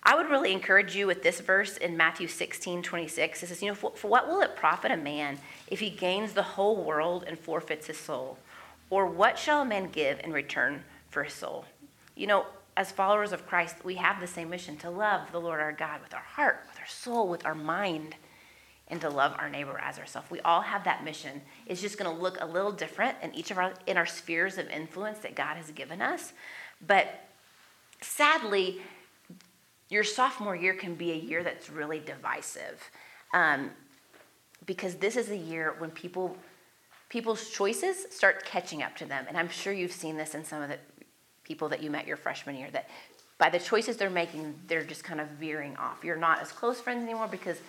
[0.04, 3.44] I would really encourage you with this verse in Matthew 16, 26.
[3.44, 6.34] It says, You know, for, for what will it profit a man if he gains
[6.34, 8.38] the whole world and forfeits his soul?
[8.90, 11.66] Or what shall a man give in return for his soul?
[12.16, 15.60] You know, as followers of Christ, we have the same mission to love the Lord
[15.60, 18.16] our God with our heart, with our soul, with our mind
[18.90, 20.32] and to love our neighbor as ourselves.
[20.32, 21.42] We all have that mission.
[21.68, 24.58] It's just going to look a little different in each of our in our spheres
[24.58, 26.34] of influence that God has given us.
[26.86, 27.08] But
[28.02, 28.82] sadly,
[29.90, 32.90] your sophomore year can be a year that's really divisive,
[33.34, 33.72] um,
[34.66, 36.36] because this is a year when people
[37.10, 39.26] people's choices start catching up to them.
[39.28, 40.78] And I'm sure you've seen this in some of the
[41.44, 42.90] people that you met your freshman year that
[43.40, 46.04] by the choices they're making, they're just kind of veering off.
[46.04, 47.60] You're not as close friends anymore because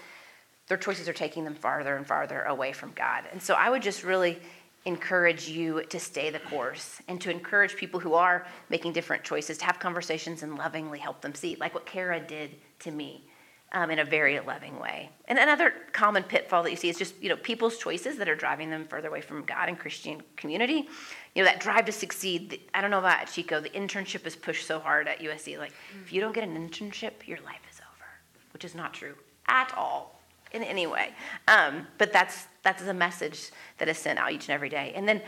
[0.69, 3.25] their choices are taking them farther and farther away from God.
[3.33, 4.39] And so I would just really
[4.85, 9.59] encourage you to stay the course and to encourage people who are making different choices
[9.59, 13.25] to have conversations and lovingly help them see, like what Kara did to me.
[13.73, 15.11] Um, in a very loving way.
[15.29, 18.35] And another common pitfall that you see is just you know people's choices that are
[18.35, 20.89] driving them further away from God and Christian community.
[21.37, 22.63] You know that drive to succeed.
[22.75, 23.61] I don't know about Chico.
[23.61, 25.57] The internship is pushed so hard at USC.
[25.57, 28.09] Like if you don't get an internship, your life is over,
[28.53, 29.15] which is not true
[29.47, 30.21] at all
[30.53, 31.11] in any way.
[31.49, 34.93] Um, but that's that's the message that is sent out each and every day.
[34.97, 35.23] And then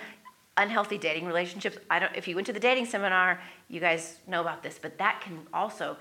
[0.56, 1.78] unhealthy dating relationships.
[1.90, 2.14] I don't.
[2.14, 4.78] If you went to the dating seminar, you guys know about this.
[4.80, 5.96] But that can also,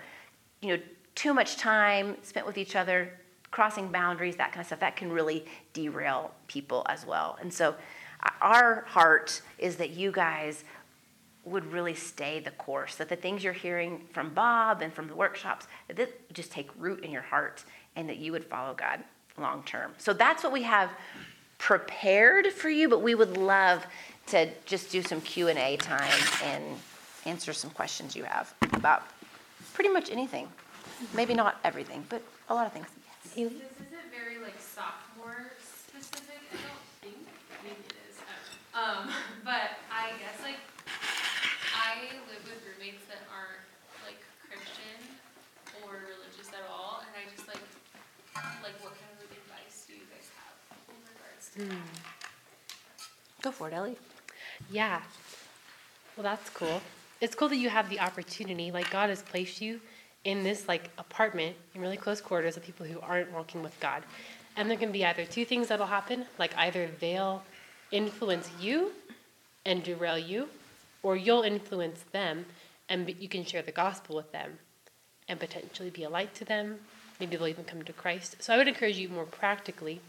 [0.61, 0.83] you know,
[1.15, 3.11] too much time spent with each other,
[3.51, 4.79] crossing boundaries, that kind of stuff.
[4.79, 7.37] That can really derail people as well.
[7.41, 7.75] And so,
[8.23, 10.63] uh, our heart is that you guys
[11.43, 12.95] would really stay the course.
[12.95, 17.03] That the things you're hearing from Bob and from the workshops, that just take root
[17.03, 17.63] in your heart
[17.95, 19.03] and that you would follow God
[19.37, 19.93] long term.
[19.97, 20.91] So that's what we have
[21.57, 23.85] prepared for you, but we would love
[24.27, 26.63] to just do some Q&A time and
[27.25, 29.03] answer some questions you have about
[29.73, 30.47] pretty much anything.
[31.13, 32.87] Maybe not everything, but a lot of things.
[33.35, 33.51] Yes.
[33.51, 37.19] This isn't very like sophomore specific, I don't think.
[37.63, 38.21] maybe it is.
[38.21, 39.09] I don't know.
[39.09, 40.61] Um, but I guess like
[41.73, 43.65] I live with roommates that aren't
[44.05, 44.99] like Christian
[45.81, 47.61] or religious at all, and I just like
[48.61, 53.41] like what kind of advice do you guys have in regards to that?
[53.41, 53.97] Go for it, Ellie.
[54.69, 55.01] Yeah.
[56.15, 56.81] Well, that's cool.
[57.21, 58.71] It's cool that you have the opportunity.
[58.71, 59.81] Like God has placed you
[60.23, 64.03] in this like apartment in really close quarters of people who aren't walking with God.
[64.55, 67.43] And there can be either two things that'll happen, like either they'll
[67.91, 68.91] influence you
[69.65, 70.47] and derail you,
[71.03, 72.45] or you'll influence them
[72.89, 74.57] and you can share the gospel with them
[75.29, 76.77] and potentially be a light to them.
[77.19, 78.35] Maybe they'll even come to Christ.
[78.39, 80.01] So I would encourage you more practically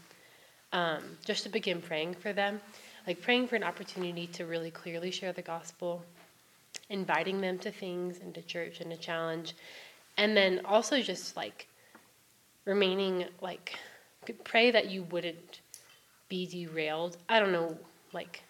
[0.73, 2.59] um, just to begin praying for them,
[3.07, 6.03] like praying for an opportunity to really clearly share the gospel,
[6.89, 9.53] inviting them to things and to church and to challenge,
[10.17, 11.67] and then also just like
[12.65, 13.77] remaining like
[14.43, 15.59] pray that you wouldn't
[16.29, 17.17] be derailed.
[17.27, 17.77] I don't know,
[18.13, 18.43] like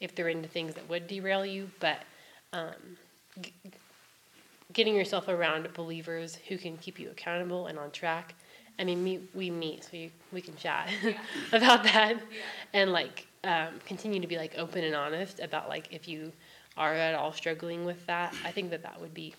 [0.00, 1.98] if they're into things that would derail you, but
[2.52, 2.96] um,
[3.40, 3.52] g-
[4.72, 8.34] getting yourself around believers who can keep you accountable and on track.
[8.78, 10.90] I mean, me, we meet, so you, we can chat
[11.52, 12.14] about that,
[12.72, 16.32] and like um, continue to be like open and honest about like if you
[16.76, 18.34] are at all struggling with that.
[18.44, 19.34] I think that that would be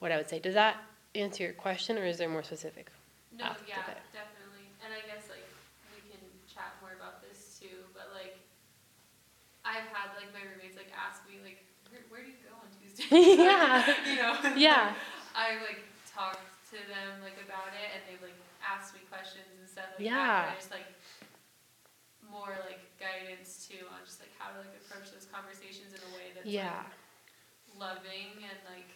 [0.00, 0.38] what I would say.
[0.40, 0.76] Does that
[1.14, 2.90] answer your question, or is there more specific?
[3.32, 4.02] No, yeah, that.
[4.12, 4.66] definitely.
[4.84, 5.46] And I guess like
[5.94, 8.36] we can chat more about this too, but like
[9.64, 12.68] I've had like my roommates like ask me like where, where do you go on
[12.80, 13.06] Tuesday?
[13.46, 13.86] Yeah.
[14.08, 14.34] you know.
[14.58, 14.92] Yeah.
[15.36, 16.42] I like talked
[16.74, 20.50] to them like about it and they've like asked me questions and stuff like Yeah.
[20.50, 20.52] that.
[20.52, 20.88] I just like
[22.30, 26.10] more like guidance too on just like how to like approach those conversations in a
[26.14, 26.86] way that's Yeah.
[26.86, 28.90] like loving and like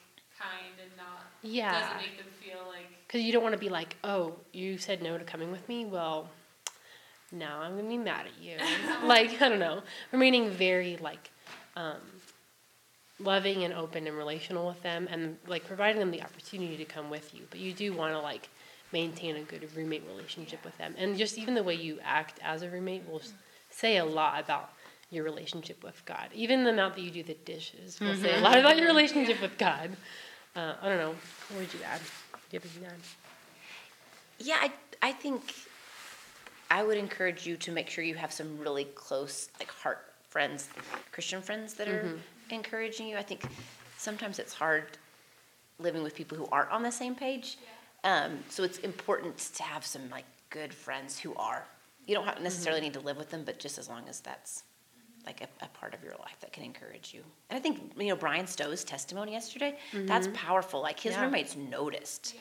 [0.44, 1.80] kind and not Yeah.
[1.80, 5.02] doesn't make them feel like Because you don't want to be like, oh, you said
[5.02, 5.84] no to coming with me.
[5.84, 6.28] Well,
[7.32, 8.56] now I'm gonna be mad at you.
[9.06, 11.30] like I don't know, remaining very like
[11.76, 12.00] um,
[13.18, 17.10] loving and open and relational with them, and like providing them the opportunity to come
[17.10, 17.42] with you.
[17.50, 18.48] But you do want to like
[18.92, 22.62] maintain a good roommate relationship with them, and just even the way you act as
[22.62, 23.22] a roommate will
[23.70, 24.70] say a lot about
[25.10, 26.28] your relationship with God.
[26.34, 29.40] Even the amount that you do the dishes will say a lot about your relationship
[29.40, 29.96] with God.
[30.56, 31.14] Uh, I don't know.
[31.50, 32.00] What would you add?
[32.00, 33.00] Do you have anything to add?
[34.38, 35.54] Yeah, I, I think
[36.70, 40.68] I would encourage you to make sure you have some really close, like heart friends,
[41.12, 42.18] Christian friends that are
[42.50, 43.16] encouraging you.
[43.16, 43.44] I think
[43.96, 44.98] sometimes it's hard
[45.78, 47.58] living with people who aren't on the same page.
[48.04, 51.64] Um, so it's important to have some like good friends who are.
[52.06, 54.62] You don't have necessarily need to live with them, but just as long as that's
[55.26, 57.22] like a, a part of your life that can encourage you.
[57.50, 59.78] And I think you know Brian Stowe's testimony yesterday.
[59.92, 60.80] That's powerful.
[60.82, 61.22] Like his Yeah.
[61.24, 62.34] roommates noticed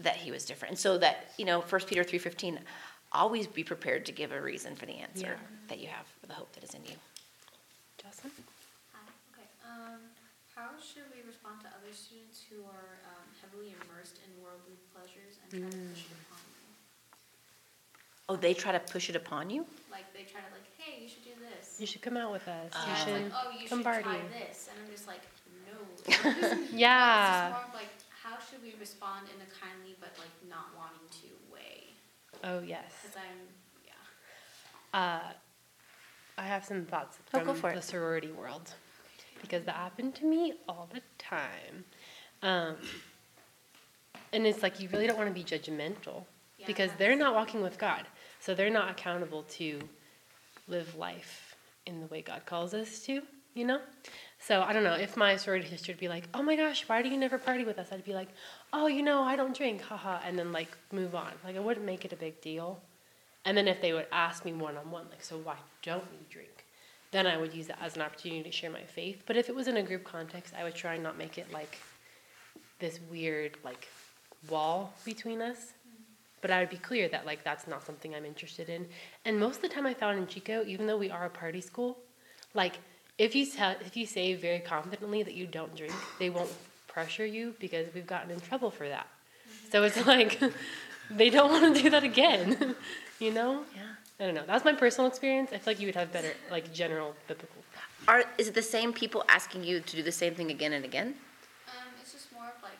[0.00, 0.72] that he was different.
[0.72, 2.58] And so that, you know, 1 Peter 3:15,
[3.12, 5.46] always be prepared to give a reason for the answer Yeah.
[5.68, 6.96] that you have for the hope that is in you.
[7.96, 8.30] Justin?
[8.92, 9.00] Hi,
[9.32, 9.48] okay.
[9.64, 10.00] Um,
[10.54, 15.38] how should we respond to other students who are um, heavily immersed in worldly pleasures
[15.42, 16.45] and try to push it upon them?
[18.28, 19.66] Oh, they try to push it upon you?
[19.90, 21.76] Like they try to like, hey, you should do this.
[21.78, 22.72] You should come out with us.
[22.74, 24.08] Uh, you yeah, it's should like, oh, you come should party.
[24.10, 25.22] try this, and I'm just like,
[25.66, 25.76] no.
[26.06, 27.52] It's just Yeah.
[27.52, 31.28] more of like, how should we respond in a kindly but like not wanting to
[31.52, 31.94] way?
[32.44, 32.92] Oh yes.
[33.02, 33.38] Because I'm,
[33.86, 34.98] yeah.
[34.98, 35.32] Uh,
[36.38, 37.84] I have some thoughts Oh, from go for the it.
[37.84, 38.74] sorority world
[39.40, 41.84] because that happened to me all the time.
[42.42, 42.76] Um,
[44.32, 46.24] and it's like you really don't want to be judgmental
[46.58, 48.06] Yeah, because they're not walking with God,
[48.46, 49.80] so they're not accountable to
[50.68, 53.20] live life in the way God calls us to.
[53.54, 53.80] You know.
[54.38, 57.02] So I don't know if my sorority sister would be like, "Oh my gosh, why
[57.02, 58.28] do you never party with us?" I'd be like,
[58.72, 61.32] "Oh, you know, I don't drink, haha," and then like move on.
[61.44, 62.80] Like I wouldn't make it a big deal.
[63.44, 66.26] And then if they would ask me one on one, like, so why don't you
[66.28, 66.66] drink?
[67.12, 69.22] Then I would use that as an opportunity to share my faith.
[69.26, 71.50] But if it was in a group context, I would try and not make it
[71.52, 71.78] like
[72.78, 73.88] this weird like
[74.48, 75.72] wall between us.
[76.46, 78.86] But I would be clear that like that's not something I'm interested in.
[79.24, 81.60] And most of the time I found in Chico, even though we are a party
[81.60, 81.98] school,
[82.54, 82.78] like
[83.18, 86.52] if you tell if you say very confidently that you don't drink, they won't
[86.86, 89.08] pressure you because we've gotten in trouble for that.
[89.72, 90.40] So it's like
[91.10, 92.76] they don't want to do that again.
[93.18, 93.64] you know?
[93.74, 93.82] Yeah.
[94.20, 94.44] I don't know.
[94.46, 95.50] That's my personal experience.
[95.52, 97.60] I feel like you would have better like general biblical.
[98.06, 100.84] Are is it the same people asking you to do the same thing again and
[100.84, 101.16] again?
[101.66, 102.78] Um, it's just more of like,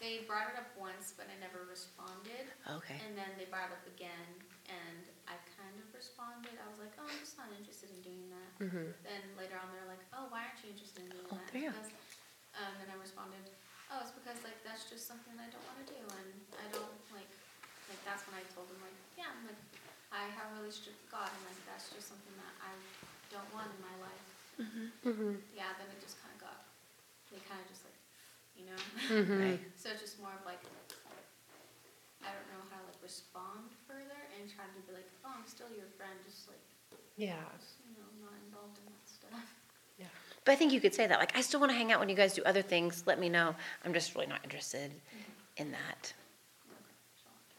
[0.00, 2.48] they brought it up once, but I never responded.
[2.64, 2.98] Okay.
[3.04, 4.26] And then they brought it up again,
[4.66, 6.56] and I kind of responded.
[6.56, 8.50] I was like, oh, I'm just not interested in doing that.
[8.64, 8.88] Mm-hmm.
[9.04, 11.52] Then later on, they're like, oh, why aren't you interested in doing Oh, that?
[11.52, 11.68] you.
[11.68, 11.92] Because,
[12.56, 13.44] um, and I responded,
[13.92, 16.66] oh, it's because like that's just something that I don't want to do, and I
[16.72, 17.30] don't like
[17.90, 19.58] like that's when I told them like, yeah, I'm like,
[20.14, 22.72] I have a relationship with God, and like that's just something that I
[23.34, 24.26] don't want in my life.
[24.62, 25.42] Mm-hmm.
[25.58, 26.58] Yeah, then it just kind of got,
[27.34, 27.96] they kind of just like,
[28.60, 28.80] you know.
[29.08, 29.40] Mm-hmm.
[29.56, 29.60] Right.
[29.76, 30.60] So it's just more of like,
[32.22, 35.46] I don't know how to like respond further and try to be like, oh, I'm
[35.48, 36.60] still your friend, just like,
[37.16, 37.40] Yeah.
[37.56, 39.48] just, you know, not involved in that stuff.
[39.98, 40.12] Yeah.
[40.44, 42.08] But I think you could say that, like, I still want to hang out when
[42.08, 43.04] you guys do other things.
[43.06, 43.54] Let me know.
[43.84, 44.92] I'm just really not interested
[45.56, 46.12] in that.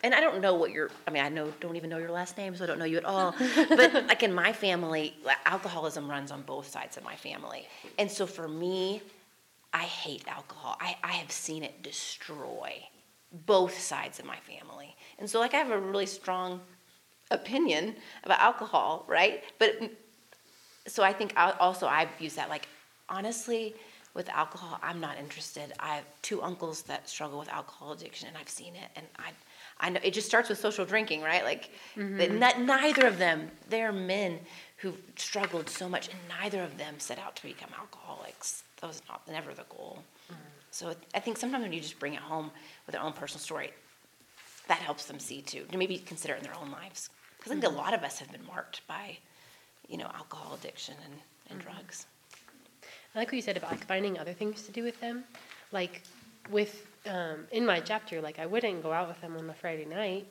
[0.04, 2.36] And I don't know what your, I mean, I know, don't even know your last
[2.36, 3.36] name, so I don't know you at all.
[3.70, 5.14] But like in my family,
[5.46, 7.68] alcoholism runs on both sides of my family.
[8.00, 9.04] And so for me,
[9.74, 10.78] I hate alcohol.
[10.80, 12.74] I, I have seen it destroy
[13.46, 14.96] both sides of my family.
[15.18, 16.60] And so, like, I have a really strong
[17.32, 19.44] opinion about alcohol, right?
[19.58, 19.90] But mm,
[20.88, 22.68] so I think also I've used that like
[23.10, 23.76] honestly
[24.14, 25.74] with alcohol I'm not interested.
[25.80, 29.30] I have two uncles that struggle with alcohol addiction and I've seen it and I
[29.84, 31.44] I know it just starts with social drinking, right?
[31.44, 32.38] Like that mm-hmm.
[32.38, 34.40] not, neither of them they're men
[34.78, 38.64] who've struggled so much and neither of them set out to become alcoholics.
[38.82, 40.04] That was not never the goal.
[40.72, 42.50] So I think sometimes when you just bring it home
[42.86, 43.72] with their own personal story,
[44.68, 47.10] that helps them see too, to maybe consider it in their own lives.
[47.38, 49.18] Because I think a lot of us have been marked by,
[49.88, 51.14] you know, alcohol addiction and,
[51.50, 52.06] and drugs.
[53.14, 55.26] I like what you said about like finding other things to do with them.
[55.72, 56.04] Like
[56.50, 59.86] with um, in my chapter, like I wouldn't go out with them on a Friday
[59.86, 60.28] night,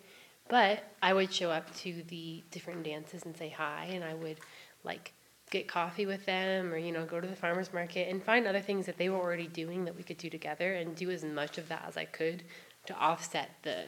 [0.48, 4.38] but I would show up to the different dances and say hi, and I would
[4.84, 5.12] like
[5.50, 8.60] get coffee with them, or you know, go to the farmers market and find other
[8.60, 11.58] things that they were already doing that we could do together, and do as much
[11.58, 12.42] of that as I could
[12.86, 13.84] to offset the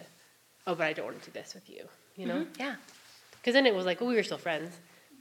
[0.66, 2.76] oh, but I don't want to do this with you, you know, Yeah.
[3.40, 4.76] because then it was like well, we were still friends.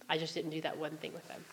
[0.09, 1.43] I just didn't do that one thing with them.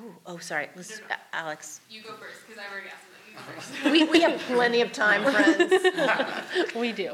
[0.00, 0.68] Ooh, oh, sorry.
[0.74, 1.80] Let's, uh, Alex.
[1.90, 3.42] You go first, because I already asked them.
[3.44, 3.84] You go first.
[3.92, 5.72] We, we have plenty of time, friends.
[6.76, 7.10] we do.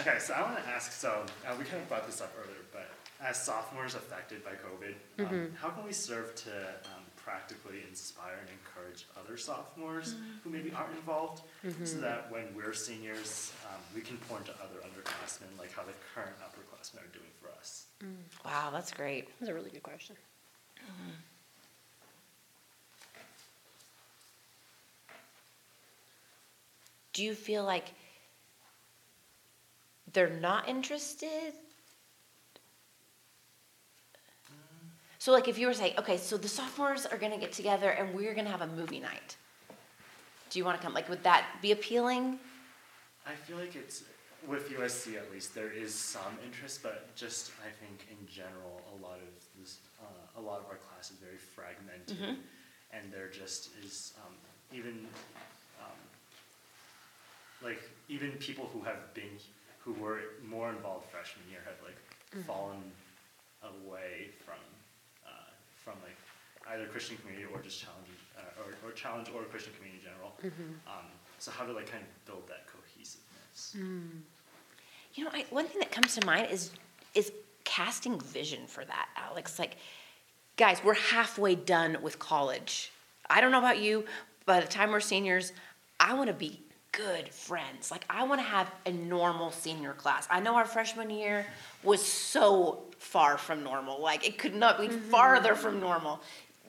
[0.00, 0.92] Okay, so I want to ask.
[0.92, 2.90] So uh, we kind of brought this up earlier, but
[3.24, 4.94] as sophomores affected by COVID,
[5.26, 10.72] um, how can we serve to um, practically inspire and encourage other sophomores who maybe
[10.74, 11.42] aren't involved,
[11.84, 15.92] so that when we're seniors, um, we can point to other underclassmen, like how the
[16.14, 17.86] current upperclassmen are doing for us.
[18.44, 19.28] Wow, that's great.
[19.40, 20.16] That's a really good question.
[27.18, 27.86] Do you feel like
[30.12, 31.52] they're not interested?
[35.18, 37.90] So, like, if you were saying, okay, so the sophomores are going to get together
[37.90, 39.36] and we're going to have a movie night.
[40.50, 40.94] Do you want to come?
[40.94, 42.38] Like, would that be appealing?
[43.26, 44.04] I feel like it's
[44.46, 49.02] with USC at least there is some interest, but just I think in general a
[49.02, 52.36] lot of this, uh, a lot of our class is very fragmented, Mhm.
[52.92, 54.34] and there just is um,
[54.72, 55.08] even
[55.80, 55.98] um,
[57.62, 59.38] like even people who have been
[59.78, 61.96] who were more involved freshman year have like
[62.44, 62.82] fallen
[63.62, 64.60] away from
[65.26, 65.30] uh,
[65.76, 66.16] from like
[66.74, 70.32] either Christian community or just challenge uh, or, or challenge or Christian community in general.
[70.86, 71.06] Um,
[71.38, 73.74] so how to like kind of build that cohesiveness.
[75.14, 76.70] You know, I, one thing that comes to mind is
[77.14, 77.32] is
[77.64, 79.58] casting vision for that, Alex.
[79.58, 79.76] Like,
[80.56, 82.92] guys, we're halfway done with college.
[83.30, 84.04] I don't know about you,
[84.46, 85.52] by the time we're seniors,
[86.00, 86.60] I want to be
[86.92, 87.90] good friends.
[87.90, 90.26] Like, I want to have a normal senior class.
[90.30, 91.46] I know our freshman year
[91.82, 94.00] was so far from normal.
[94.00, 95.10] Like, it could not be mm-hmm.
[95.10, 96.20] farther from normal.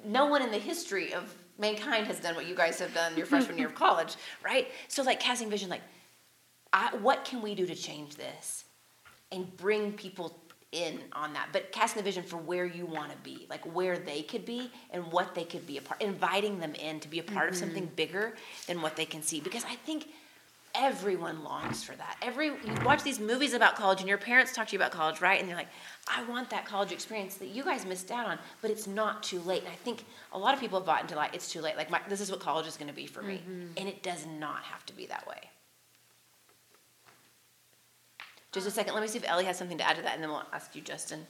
[0.05, 3.25] No one in the history of mankind has done what you guys have done your
[3.27, 4.69] freshman year of college, right?
[4.87, 5.81] So, like, casting vision, like,
[6.71, 8.65] I, what can we do to change this
[9.31, 10.39] and bring people
[10.71, 13.97] in on that but casting the vision for where you want to be like where
[13.97, 17.17] they could be and what they could be a part inviting them in to be
[17.19, 17.65] a part of mm-hmm.
[17.65, 18.35] something bigger
[18.67, 20.07] than what they can see because i think
[20.75, 22.17] everyone longs for that.
[22.21, 25.21] Every you watch these movies about college and your parents talk to you about college
[25.21, 25.39] right?
[25.39, 25.67] And they're like
[26.07, 29.39] i want that college experience that you guys missed out on but it's not too
[29.41, 29.63] late.
[29.63, 31.89] And i think a lot of people have bought into like it's too late like
[31.89, 33.35] my, this is what college is going to be for me.
[33.35, 33.67] Mm-hmm.
[33.77, 35.49] And it does not have to be that way
[38.51, 38.93] just a second.
[38.93, 40.75] Let me see if Ellie has something to add to that, and then we'll ask
[40.75, 41.25] you, Justin.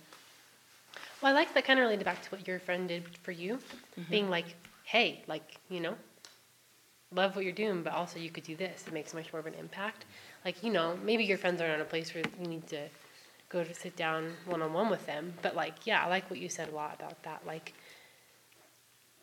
[1.22, 3.56] Well, I like that kind of related back to what your friend did for you,
[3.56, 4.10] mm-hmm.
[4.10, 5.96] being like, hey, like, you know,
[7.14, 8.86] love what you're doing, but also you could do this.
[8.88, 10.06] It makes much more of an impact.
[10.46, 12.88] Like, you know, maybe your friends aren't in a place where you need to
[13.50, 16.40] go to sit down one on one with them, but like, yeah, I like what
[16.40, 17.42] you said a lot about that.
[17.46, 17.74] Like,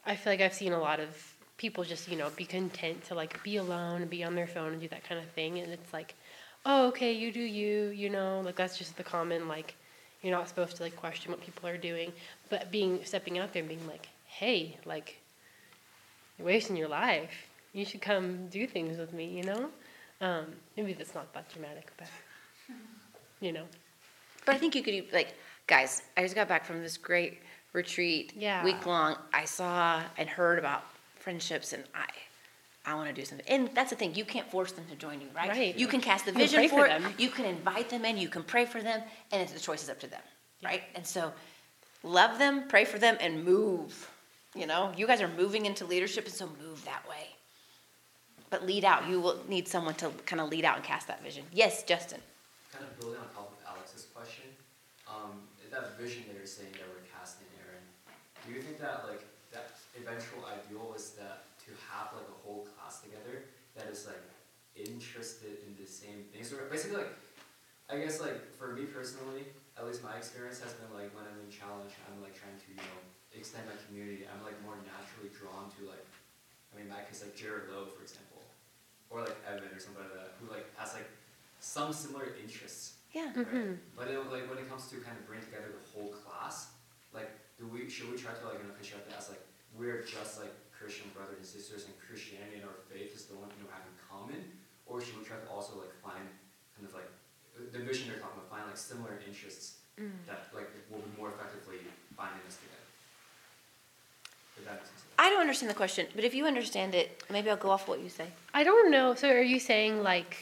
[0.05, 3.15] I feel like I've seen a lot of people just, you know, be content to
[3.15, 5.59] like be alone and be on their phone and do that kind of thing.
[5.59, 6.15] And it's like,
[6.67, 9.75] oh, okay, you do you, you know, like that's just the common, like,
[10.23, 12.13] you're not supposed to like question what people are doing.
[12.51, 15.17] But being, stepping out there and being like, hey, like,
[16.39, 17.31] you're wasting your life,
[17.73, 19.71] you should come do things with me, you know?
[20.21, 20.47] Um,
[20.77, 22.09] maybe that's not that dramatic, but,
[23.41, 23.65] you know.
[24.45, 25.35] But I think you could e- like,
[25.67, 26.03] guys.
[26.17, 27.39] I just got back from this great
[27.73, 28.65] retreat, Yeah.
[28.65, 29.17] week long.
[29.33, 30.85] I saw and heard about
[31.19, 32.07] friendships, and I,
[32.87, 33.47] I want to do something.
[33.49, 34.15] And that's the thing.
[34.15, 35.51] You can't force them to join you, right?
[35.51, 35.77] Right.
[35.77, 37.03] You can cast the vision pray for, for it.
[37.03, 37.13] them.
[37.19, 38.17] You can invite them in.
[38.17, 40.21] You can pray for them, and it's the choice is up to them,
[40.63, 40.83] right?
[40.95, 41.33] And so,
[42.05, 44.09] love them, pray for them, and move.
[44.55, 47.27] You know, you guys are moving into leadership, and so move that way.
[48.51, 49.09] But lead out.
[49.09, 51.45] You will need someone to kind of lead out and cast that vision.
[51.53, 52.21] Yes, Justin.
[52.73, 54.45] Kind of building on top of Alex's question,
[55.09, 57.83] um, that vision that you're saying that we're casting, Erin,
[58.47, 62.69] do you think that like that eventual ideal is that to have like a whole
[62.79, 63.03] class
[63.87, 64.23] together that is like
[64.77, 67.13] interested in the same things, or basically like,
[67.91, 69.47] I guess like for me personally,
[69.79, 72.67] at least my experience has been like when I'm in challenge, I'm like trying to
[72.69, 72.99] you know
[73.35, 74.27] extend my community.
[74.27, 76.05] I'm like more naturally drawn to like,
[76.73, 78.43] I mean, in my case like Jared Lowe for example,
[79.11, 81.09] or like Evan or somebody like that who like has like
[81.61, 82.99] some similar interests.
[83.13, 83.33] Yeah.
[83.33, 83.49] Right?
[83.49, 83.79] Mhm.
[83.97, 86.77] But it, like when it comes to kind of bring together the whole class,
[87.17, 89.41] like do we should we try to like you know construct it as like
[89.73, 93.49] we're just like Christian brothers and sisters and Christianity and our faith is the one
[93.49, 94.41] thing we have in common,
[94.85, 96.29] or should we try to also like find
[96.77, 97.09] kind of like
[97.73, 100.13] the vision they're talking about, find like similar interests mm.
[100.27, 101.81] that like will be more effectively
[102.17, 102.85] binding us together.
[104.59, 105.03] If that makes sense.
[105.19, 108.01] I don't understand the question, but if you understand it, maybe I'll go off what
[108.01, 108.27] you say.
[108.53, 109.15] I don't know.
[109.15, 110.37] So are you saying like,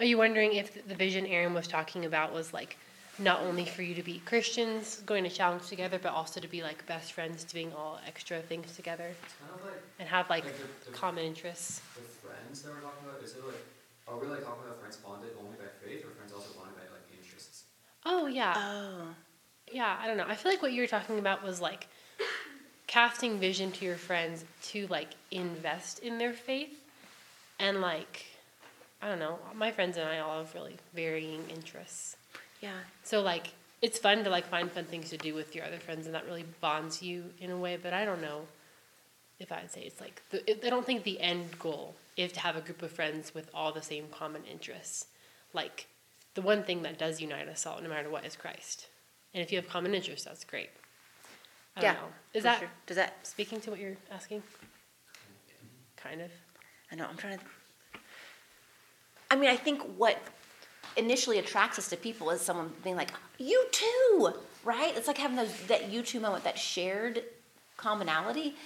[0.00, 2.76] are you wondering if the vision Erin was talking about was like
[3.18, 6.62] not only for you to be Christians going to challenge together, but also to be
[6.62, 10.54] like best friends doing all extra things together kind of like and have like Like
[10.56, 11.80] the- the- common interests?
[11.80, 13.22] the friends that we're talking about.
[13.22, 13.64] Is it like
[14.08, 16.82] are we like talking about friends bonded only by faith, or friends also bonded by
[16.82, 17.64] like interests?
[18.04, 19.14] Oh yeah, Oh.
[19.72, 19.96] yeah.
[20.00, 20.26] I don't know.
[20.28, 21.86] I feel like what you were talking about was like
[22.86, 26.74] casting vision to your friends to like invest in their faith
[27.58, 28.24] and like
[29.02, 29.38] I don't know.
[29.54, 32.16] My friends and I all have really varying interests.
[32.64, 32.78] Yeah.
[33.02, 33.48] So like
[33.82, 36.24] it's fun to like find fun things to do with your other friends, and that
[36.26, 37.78] really bonds you in a way.
[37.80, 38.46] But I don't know
[39.38, 42.40] if I'd say it's like the, it, I don't think the end goal is to
[42.40, 45.06] have a group of friends with all the same common interests.
[45.52, 45.86] Like
[46.34, 48.86] the one thing that does unite us all, no matter what, is Christ.
[49.34, 50.70] And if you have common interests, that's great.
[51.76, 52.08] I don't Yeah, know.
[52.32, 52.70] Is that sure.
[52.86, 53.26] Does that?
[53.26, 54.42] speaking to what you're asking?
[55.96, 56.30] Kind of.
[56.90, 57.06] I know.
[57.10, 57.44] I'm trying to.
[59.30, 60.16] I mean, I think what
[60.96, 64.32] initially attracts us to people is someone being like, "You too,"
[64.64, 64.96] right?
[64.96, 67.22] It's like having those that you too moment, that shared
[67.76, 68.56] commonality,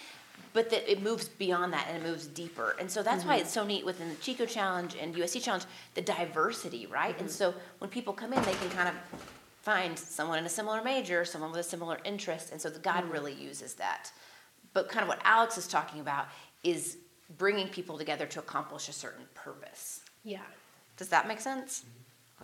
[0.53, 2.77] but that it moves beyond that and it moves deeper.
[2.79, 3.43] And so that's why mm-hmm.
[3.43, 5.65] it's so neat within the Chico Challenge and USC Challenge,
[5.95, 7.19] the diversity, right?
[7.19, 7.53] And mm-hmm.
[7.53, 8.95] so when people come in, they can kind of
[9.63, 13.05] find someone in a similar major, someone with a similar interest, and so the God
[13.05, 13.13] mm-hmm.
[13.13, 14.11] really uses that.
[14.73, 16.27] But kind of what Alex is talking about
[16.63, 16.99] is
[17.37, 20.01] bringing people together to accomplish a certain purpose.
[20.25, 20.41] Yeah.
[20.97, 21.85] Does that make sense?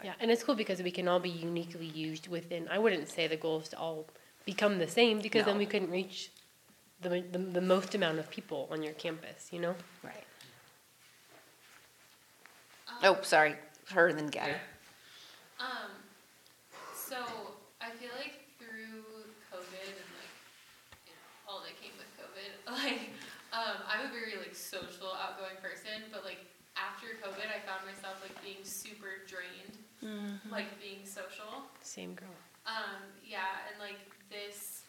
[0.02, 2.68] Yeah, and it's cool because we can all be uniquely used within.
[2.68, 4.06] I wouldn't say the goal is to all
[4.44, 6.30] become the same because then we couldn't reach
[7.00, 9.48] the, the the most amount of people on your campus.
[9.52, 9.74] You know.
[10.02, 10.24] Right.
[12.88, 13.54] Um, Oh, sorry.
[13.90, 14.54] Her and then Gabby.
[15.60, 15.92] Um,
[16.94, 17.16] so
[17.80, 19.04] I feel like through
[19.52, 20.34] COVID and like
[21.06, 22.50] you know, all that came with COVID,
[22.84, 23.12] like
[23.52, 26.42] um, I'm a very like social, outgoing person, but like
[26.74, 29.78] after COVID, I found myself like being super drained,
[30.50, 31.64] like being social.
[31.82, 32.34] Same girl.
[32.66, 34.00] Um, yeah, and like
[34.30, 34.84] this,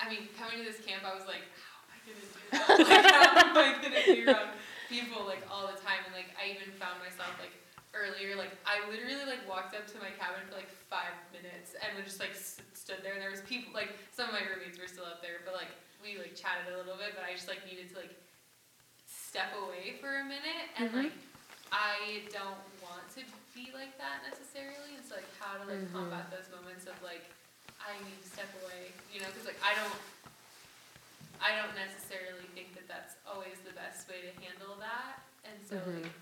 [0.00, 2.66] I mean, coming to this camp, I was like, how am I gonna do that?
[2.90, 4.50] like, how am I gonna be around
[4.90, 6.02] people like all the time?
[6.06, 7.54] And like, I even found myself like
[7.94, 11.94] earlier, like I literally like walked up to my cabin for like five minutes and
[11.94, 14.90] would just like stood there, and there was people like some of my roommates were
[14.90, 15.70] still up there, but like
[16.02, 18.14] we like chatted a little bit, but I just like needed to like
[19.06, 21.02] step away for a minute and Mhm.
[21.10, 21.14] like.
[21.72, 22.58] I don't
[22.92, 23.24] want to
[23.56, 24.92] be like that necessarily.
[25.00, 25.92] It's like how to like Mhm.
[25.96, 27.24] combat those moments of like
[27.80, 29.98] I need to step away, you know, because like I don't,
[31.40, 35.74] I don't necessarily think that that's always the best way to handle that, and so
[35.76, 36.04] Mhm.
[36.04, 36.12] like,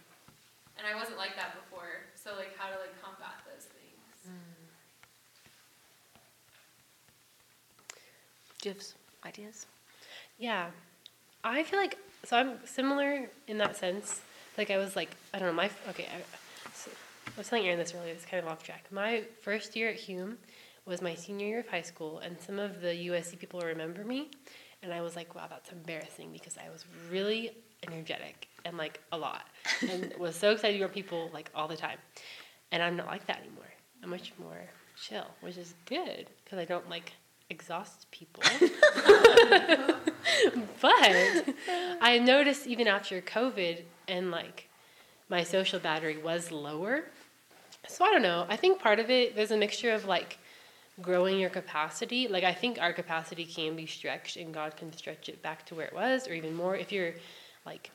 [0.79, 4.33] and I wasn't like that before, so like how to like combat those things.
[8.63, 8.85] Do you have
[9.25, 9.67] ideas?
[10.39, 10.71] Yeah,
[11.45, 14.21] I feel like so I'm similar in that sense.
[14.59, 16.09] Like I was like I don't know my okay.
[16.09, 16.23] I
[17.41, 18.13] was telling Erin this earlier.
[18.13, 18.85] It's kind of off track.
[18.91, 20.37] My first year at Hume
[20.85, 24.29] was my senior year of high school, and some of the USC people remember me,
[24.83, 27.53] and I was like, wow, that's embarrassing because I was really
[27.87, 29.47] energetic and like a lot,
[29.89, 31.97] and was so excited to be people like all the time,
[32.73, 33.73] and I'm not like that anymore.
[34.03, 34.61] I'm much more
[35.03, 37.13] chill, which is good because I don't like
[37.49, 38.43] exhaust people.
[40.83, 41.55] but
[42.03, 44.69] I noticed even after COVID and like
[45.31, 47.05] my social battery was lower.
[47.91, 48.47] So I don't know.
[48.49, 50.39] I think part of it there's a mixture of like
[51.03, 52.29] growing your capacity.
[52.29, 55.75] Like I think our capacity can be stretched and God can stretch it back to
[55.75, 56.77] where it was or even more.
[56.77, 57.15] If you're
[57.67, 57.91] like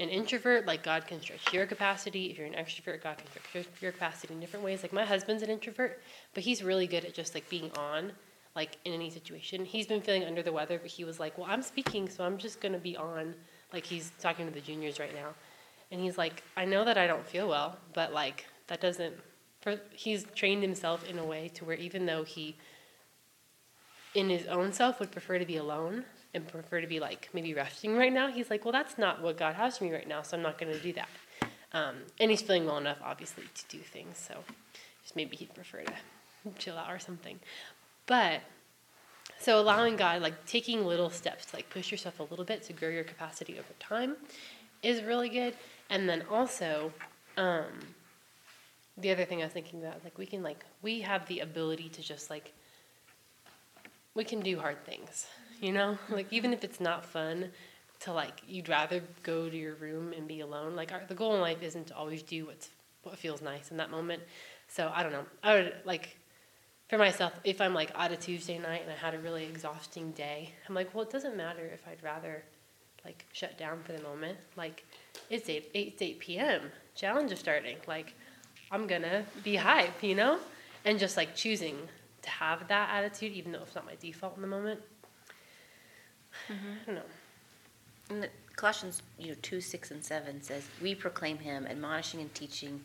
[0.00, 2.30] an introvert, like God can stretch your capacity.
[2.30, 4.82] If you're an extrovert, God can stretch your capacity in different ways.
[4.82, 6.00] Like my husband's an introvert,
[6.34, 8.12] but he's really good at just like being on,
[8.54, 9.64] like in any situation.
[9.64, 12.38] He's been feeling under the weather, but he was like, "Well, I'm speaking, so I'm
[12.38, 13.34] just gonna be on."
[13.72, 15.34] Like he's talking to the juniors right now,
[15.90, 19.14] and he's like, "I know that I don't feel well, but like that doesn't."
[19.92, 22.56] He's trained himself in a way to where even though he,
[24.14, 26.04] in his own self, would prefer to be alone,
[26.34, 29.36] and prefer to be like maybe resting right now, he's like, well, that's not what
[29.36, 31.08] God has for me right now, so I'm not going to do that.
[31.72, 34.18] Um, and he's feeling well enough, obviously, to do things.
[34.18, 34.34] So
[35.02, 35.92] just maybe he'd prefer to
[36.58, 37.38] chill out or something.
[38.06, 38.40] But
[39.38, 42.72] so allowing God, like taking little steps to like push yourself a little bit to
[42.72, 44.16] grow your capacity over time,
[44.82, 45.54] is really good.
[45.90, 46.92] And then also,
[47.36, 47.64] um,
[49.00, 51.88] the other thing I was thinking about, like we can like we have the ability
[51.90, 52.52] to just like
[54.14, 55.26] we can do hard things
[55.60, 55.98] you know?
[56.10, 57.50] Like even if it's not fun
[58.00, 61.34] to like you'd rather go to your room and be alone like our, the goal
[61.34, 62.70] in life isn't to always do what's
[63.02, 64.22] what feels nice in that moment.
[64.68, 65.26] So i don't know.
[65.42, 66.16] I would like
[66.88, 70.10] for myself if i'm like out a tuesday night and i had a really exhausting
[70.12, 72.42] day i'm like well it doesn't matter if i'd rather
[73.04, 74.38] like shut down for the moment.
[74.56, 74.84] Like
[75.30, 76.62] it's 8 8, 8 p.m
[76.98, 77.76] challenge is starting.
[77.86, 78.14] Like
[78.70, 80.38] i'm gonna be hype you know
[80.84, 81.76] and just like choosing
[82.22, 84.80] to have that attitude even though it's not my default in the moment
[86.48, 86.72] mm-hmm.
[86.82, 87.02] I don't know.
[88.10, 92.32] And the Colossians, you know, two, six, and seven says, "We proclaim Him, admonishing and
[92.34, 92.82] teaching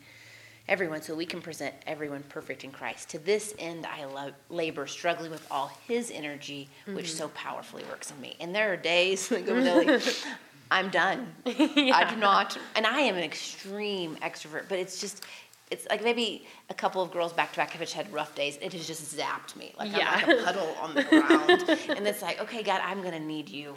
[0.68, 3.10] everyone, so we can present everyone perfect in Christ.
[3.10, 7.16] To this end, I lo- labor, struggling with all His energy, which mm-hmm.
[7.16, 10.02] so powerfully works in me." And there are days like, I'm like,
[10.70, 11.32] I'm done.
[11.46, 15.24] I do not, and I am an extreme extrovert, but it's just.
[15.70, 18.58] It's like maybe a couple of girls back to back have had rough days.
[18.60, 19.72] It has just zapped me.
[19.78, 20.10] Like Yeah.
[20.10, 21.64] I'm like a puddle on the ground.
[21.96, 23.74] and it's like, okay, God, I'm going to need you.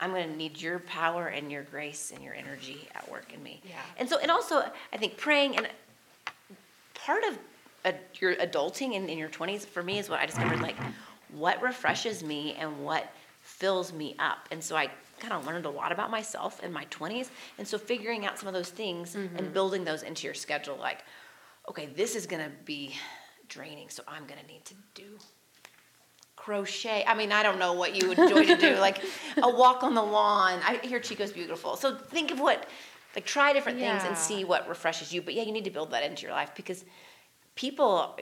[0.00, 3.42] I'm going to need your power and your grace and your energy at work in
[3.42, 3.60] me.
[3.64, 3.76] Yeah.
[3.98, 5.68] And so, and also, I think praying and
[6.94, 7.38] part of
[7.84, 10.76] uh your adulting in, in your 20s for me is what I discovered like
[11.32, 13.12] what refreshes me and what
[13.42, 14.48] fills me up.
[14.50, 17.28] And so I kind of learned a lot about myself in my 20s.
[17.58, 21.04] And so figuring out some of those things and building those into your schedule, like,
[21.68, 22.94] okay, this is going to be
[23.48, 25.18] draining, so I'm going to need to do
[26.36, 27.04] crochet.
[27.06, 29.00] I mean, I don't know what you would enjoy to do, like
[29.42, 30.60] a walk on the lawn.
[30.64, 31.76] I hear Chico's beautiful.
[31.76, 32.66] So think of what,
[33.14, 35.22] like, try different things and see what refreshes you.
[35.22, 36.84] But yeah, you need to build that into your life because
[37.54, 38.18] people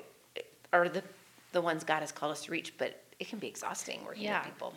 [0.73, 1.03] are the
[1.53, 4.39] the ones God has called us to reach, but it can be exhausting working Yeah.
[4.39, 4.73] with people.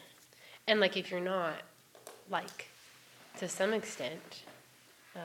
[0.68, 1.54] And like if you're not
[2.32, 2.70] like
[3.38, 4.44] to some extent
[5.16, 5.20] uh,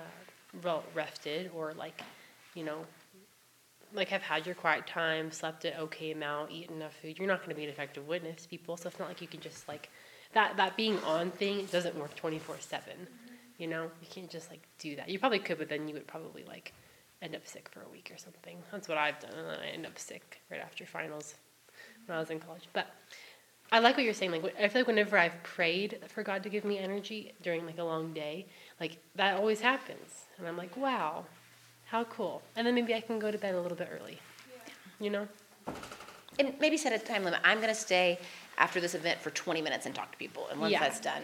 [0.63, 2.03] well rested or like
[2.55, 2.85] you know
[3.95, 7.39] like have had your quiet time, slept an okay amount, eaten enough food, you're not
[7.39, 8.77] going to be an effective witness people.
[8.77, 9.89] So it's not like you can just like
[10.33, 13.07] that that being on thing doesn't work 24 seven.
[13.59, 15.09] You know, you can't just like do that.
[15.09, 16.73] You probably could, but then you would probably like
[17.23, 18.57] end up sick for a week or something.
[18.71, 21.35] That's what I've done, and I end up sick right after finals
[22.07, 22.69] when I was in college.
[22.73, 22.87] But
[23.73, 24.31] I like what you're saying.
[24.31, 27.79] Like I feel like whenever I've prayed for God to give me energy during like
[27.79, 28.47] a long day,
[28.81, 31.25] like that always happens, and I'm like, wow,
[31.91, 32.43] how cool.
[32.57, 34.19] And then maybe I can go to bed a little bit early.
[35.01, 35.29] You know?
[36.39, 37.41] And maybe set a time limit.
[37.45, 38.19] I'm going to stay
[38.59, 40.47] after this event for 20 minutes and talk to people.
[40.51, 40.81] And once Yeah.
[40.81, 41.23] that's done,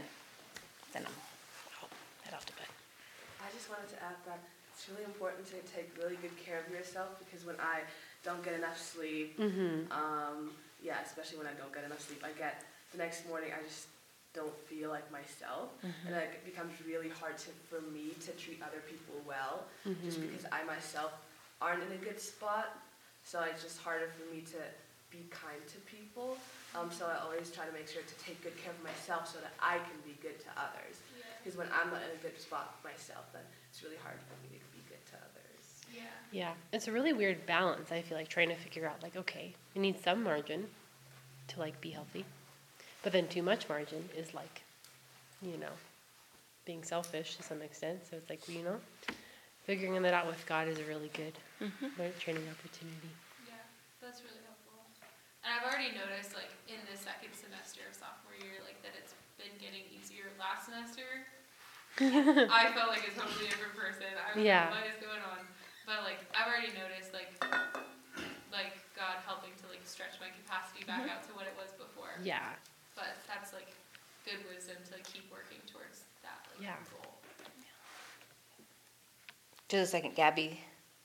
[0.92, 1.12] then I'm,
[1.82, 1.88] I'll
[2.24, 2.66] head off to bed.
[3.40, 4.38] I just wanted to add that
[4.72, 7.80] it's really important to take really good care of yourself because when I
[8.24, 9.92] don't get enough sleep, Mm-hmm.
[9.92, 10.50] um,
[10.82, 12.62] yeah, especially when I don't get enough sleep, I get
[12.92, 13.86] the next morning I just
[14.34, 18.60] don't feel like myself, and like, it becomes really hard to, for me to treat
[18.60, 19.64] other people well,
[20.04, 21.12] just because I myself
[21.62, 22.76] aren't in a good spot.
[23.24, 24.60] So it's just harder for me to
[25.08, 26.36] be kind to people.
[26.76, 29.38] Um, so I always try to make sure to take good care of myself so
[29.40, 31.00] that I can be good to others.
[31.16, 31.24] Yeah.
[31.40, 34.58] Because when I'm not in a good spot myself, then it's really hard for me
[34.58, 35.64] to be good to others.
[35.88, 36.02] Yeah.
[36.32, 37.92] Yeah, it's a really weird balance.
[37.92, 40.66] I feel like trying to figure out like, okay, I need some margin
[41.48, 42.26] to like be healthy,
[43.04, 44.64] but then too much margin is like,
[45.44, 45.70] you know,
[46.64, 48.00] being selfish to some extent.
[48.10, 48.80] So it's like, you know,
[49.68, 51.92] figuring that out with God is a really good mm-hmm.
[52.00, 53.12] learn- training opportunity.
[53.46, 53.60] Yeah,
[54.00, 54.88] that's really helpful.
[55.44, 59.12] And I've already noticed, like, in the second semester of sophomore year, like, that it's
[59.36, 60.32] been getting easier.
[60.40, 61.04] Last semester,
[62.00, 64.08] I felt like a totally different person.
[64.16, 64.72] I was Yeah.
[64.72, 65.44] like, what is going on?
[65.84, 67.28] But, like, I've already noticed, like,
[68.48, 71.12] like, God helping to, like, stretch my my capacity back mm-hmm.
[71.12, 72.16] out to what it was before.
[72.24, 72.56] Yeah.
[72.94, 73.70] But that's like
[74.24, 76.76] good wisdom to keep working towards that like Yeah.
[76.90, 77.20] goal.
[79.68, 80.60] Just a second, Gabby.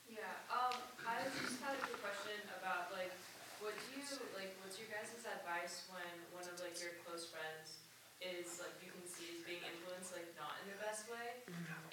[0.09, 0.19] Yeah,
[0.51, 0.75] um,
[1.07, 3.13] I just had a quick question about like,
[3.63, 4.03] what do you,
[4.35, 7.79] like, what's your guys' advice when one of like your close friends
[8.19, 11.39] is like, you can see is being influenced like not in the best way?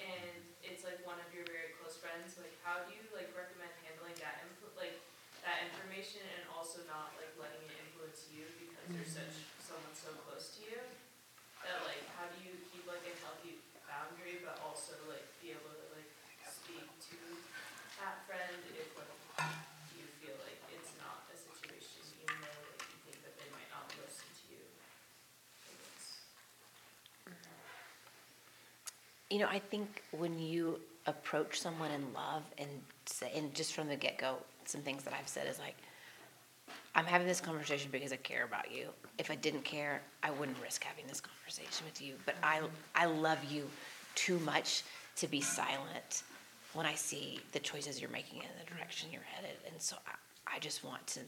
[0.03, 3.71] And it's like one of your very close friends, like how do you like recommend
[3.85, 4.99] handling that influ- like,
[5.45, 10.11] that information and also not like letting it influence you because they're such, someone so
[10.27, 10.79] close to you?
[11.63, 15.73] That like, how do you keep like a healthy boundary but also like be able
[15.73, 16.09] to like
[16.47, 17.17] speak to
[17.99, 18.89] that friend if
[19.97, 23.69] you feel like it's not a situation, even though like you think that they might
[23.73, 24.63] not listen to you.
[25.73, 26.21] It's-
[29.29, 32.69] You know, I think when you approach someone in love and
[33.05, 35.75] say, and just from the get go, some things that I've said is like,
[36.95, 38.89] I'm having this conversation because I care about you.
[39.17, 42.15] If I didn't care, I wouldn't risk having this conversation with you.
[42.25, 42.67] But I, mm-hmm.
[42.95, 43.69] I love you
[44.15, 44.83] too much
[45.17, 46.23] to be silent
[46.77, 49.57] when I see the choices you're making and the direction you're headed.
[49.67, 51.21] And so I, I just want to,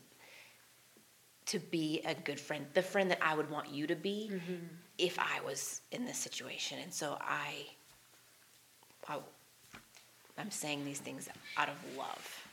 [1.47, 4.65] to be a good friend, the friend that I would want you to be mm-hmm.
[4.99, 6.77] if I was in this situation.
[6.83, 7.65] And so I,
[9.07, 9.17] I,
[10.37, 11.27] I'm saying these things
[11.57, 12.45] out of love.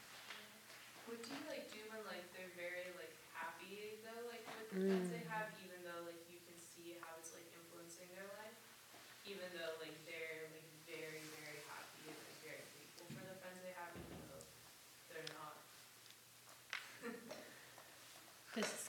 [1.05, 4.89] What do you like do when like they're very like happy though, like with the
[4.89, 5.37] friends they mm.
[5.37, 8.57] have, even though like you can see how it's like influencing their life?
[9.29, 13.63] Even though like they're like very, very happy and like very thankful for the friends
[13.63, 14.47] they have, even though
[15.15, 15.55] they're not.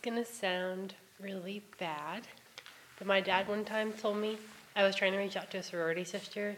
[0.08, 2.30] This gonna sound really bad,
[2.98, 4.38] but my dad one time told me
[4.74, 6.56] I was trying to reach out to a sorority sister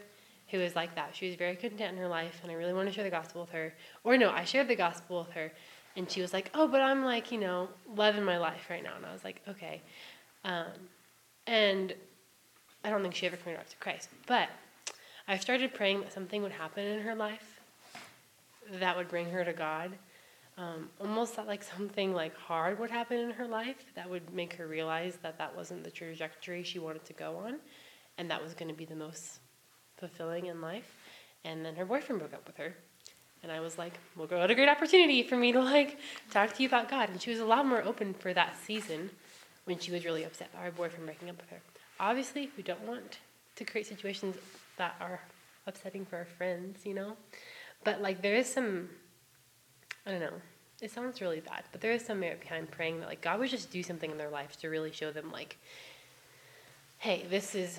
[0.52, 1.16] who was like that.
[1.16, 3.40] She was very content in her life, and I really wanted to share the gospel
[3.40, 3.74] with her.
[4.04, 5.50] Or no, I shared the gospel with her,
[5.96, 8.94] and she was like, "Oh, but I'm like, you know, loving my life right now."
[8.94, 9.82] And I was like, "Okay,"
[10.44, 10.70] um,
[11.48, 11.92] and
[12.84, 14.48] I don't think she ever came back to Christ, but
[15.26, 17.58] I started praying that something would happen in her life
[18.74, 19.98] that would bring her to God
[20.58, 24.54] um, almost that like something like hard would happen in her life that would make
[24.54, 27.56] her realize that that wasn't the trajectory she wanted to go on
[28.18, 29.38] and that was going to be the most
[29.96, 30.96] fulfilling in life.
[31.44, 32.74] And then her boyfriend broke up with her
[33.42, 35.98] and i was like well girl, what a great opportunity for me to like
[36.30, 37.10] talk to you about god.
[37.10, 39.10] And she was a lot more open for that season
[39.64, 41.60] when she was really upset about her boyfriend breaking up with her.
[41.98, 43.18] Obviously we don't want
[43.56, 44.36] to create situations
[44.76, 45.20] that are
[45.66, 47.16] upsetting for our friends you know?
[47.84, 48.88] But like there is some
[50.06, 50.40] I don't know.
[50.80, 53.50] It sounds really bad, but there is some merit behind praying that like God would
[53.50, 55.58] just do something in their life to really show them like,
[56.98, 57.78] hey, this is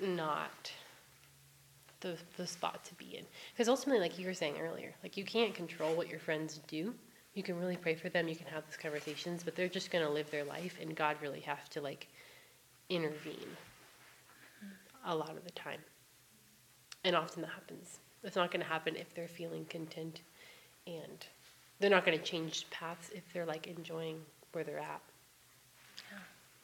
[0.00, 0.72] not
[2.00, 3.24] the the spot to be in.
[3.52, 6.94] Because ultimately, like you were saying earlier, like you can't control what your friends do.
[7.34, 8.28] You can really pray for them.
[8.28, 11.40] You can have these conversations, but they're just gonna live their life, and God really
[11.40, 12.08] has to like
[12.88, 13.56] intervene
[15.06, 15.80] a lot of the time.
[17.04, 18.00] And often that happens.
[18.24, 20.22] It's not gonna happen if they're feeling content
[20.86, 21.26] and
[21.80, 24.20] they're not going to change paths if they're like enjoying
[24.52, 25.00] where they're at.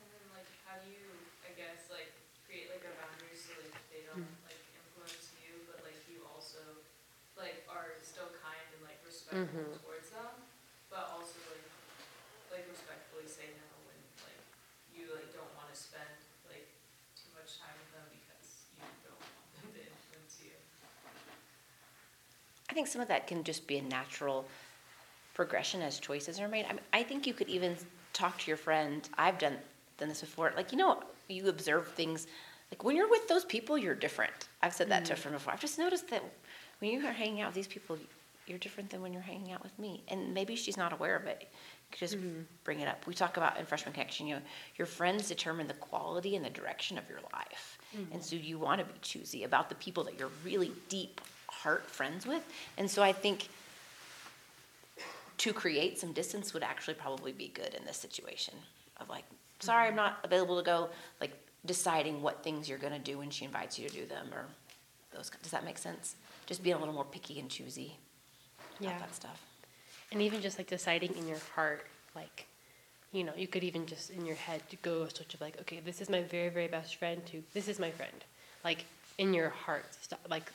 [0.00, 1.04] And then like, how do you,
[1.46, 2.10] I guess, like,
[2.46, 6.58] create like a boundary so like they don't like influence you, but like you also
[7.38, 9.78] like are still kind and like respectful Mhm.
[9.84, 10.34] towards them,
[10.90, 11.66] but also like
[12.50, 14.42] like respectfully say no when like
[14.90, 16.14] you like don't want to spend
[16.50, 16.66] like
[17.14, 20.56] too much time with them because you don't want them to influence you.
[22.70, 24.46] I think some of that can just be a natural
[25.34, 26.66] progression as choices are made.
[26.66, 27.76] I mean, I think you could even
[28.12, 29.08] talk to your friend.
[29.18, 29.56] I've done
[29.98, 30.52] done this before.
[30.56, 32.26] Like you know, you observe things.
[32.70, 34.48] Like when you're with those people, you're different.
[34.62, 35.16] I've said that to mm.
[35.16, 35.52] a friend before.
[35.52, 36.22] I've just noticed that
[36.78, 37.98] when you are hanging out with these people,
[38.46, 40.04] you're different than when you're hanging out with me.
[40.06, 41.38] And maybe she's not aware of it.
[41.40, 41.46] You
[41.90, 42.42] could just mm-hmm.
[42.62, 43.04] bring it up.
[43.06, 44.28] We talk about in freshman connection.
[44.28, 44.42] You know,
[44.76, 47.78] your friends determine the quality and the direction of your life.
[47.92, 48.20] And mm-hmm.
[48.20, 51.20] so you want to be choosy about the people that you're really deep
[51.62, 52.42] heart friends with.
[52.76, 53.48] And so I think
[55.38, 58.54] to create some distance would actually probably be good in this situation
[59.00, 59.24] of like,
[59.60, 59.96] sorry, I'm mm-hmm.
[59.96, 60.88] not available to go,
[61.20, 61.32] like
[61.64, 64.44] deciding what things you're going to do when she invites you to do them or
[65.14, 65.30] those.
[65.42, 66.16] Does that make sense?
[66.46, 67.96] Just being a little more picky and choosy
[68.78, 68.90] Yeah.
[68.90, 69.42] about that stuff.
[70.12, 72.46] And even just like deciding in your heart, like,
[73.12, 75.80] you know, you could even just in your head go a switch of like, okay,
[75.80, 78.24] this is my very, very best friend to this is my friend.
[78.64, 78.84] Like
[79.18, 80.50] in your heart, stop, like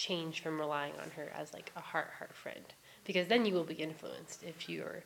[0.00, 2.64] change from relying on her as like a heart, heart friend.
[3.04, 5.02] Because then you will be influenced if you're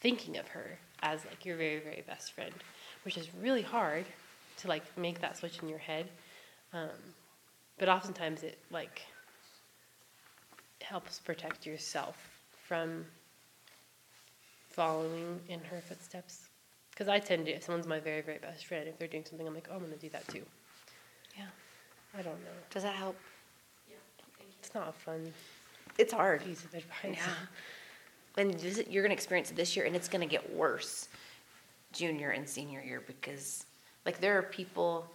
[0.00, 2.52] thinking of her as like your very, very best friend,
[3.04, 4.04] which is really hard
[4.58, 6.06] to like make that switch in your head.
[6.72, 7.00] Um,
[7.78, 9.02] but oftentimes it like
[10.82, 12.16] helps protect yourself
[12.66, 13.06] from
[14.68, 16.48] following in her footsteps.
[16.90, 19.46] Because I tend to, if someone's my very, very best friend, if they're doing something,
[19.46, 20.42] I'm like, oh, I'm going to do that too.
[21.36, 21.46] Yeah.
[22.16, 22.56] I don't know.
[22.70, 23.16] Does that help?
[24.74, 24.90] Yeah, thank you.
[24.94, 25.32] It's not fun
[25.98, 26.44] It's hard.
[26.44, 27.18] piece of advice.
[27.18, 27.32] Yeah.
[28.36, 31.08] And this you're going to experience it this year, and it's going to get worse
[31.92, 33.66] junior and senior year because,
[34.04, 35.06] like, there are people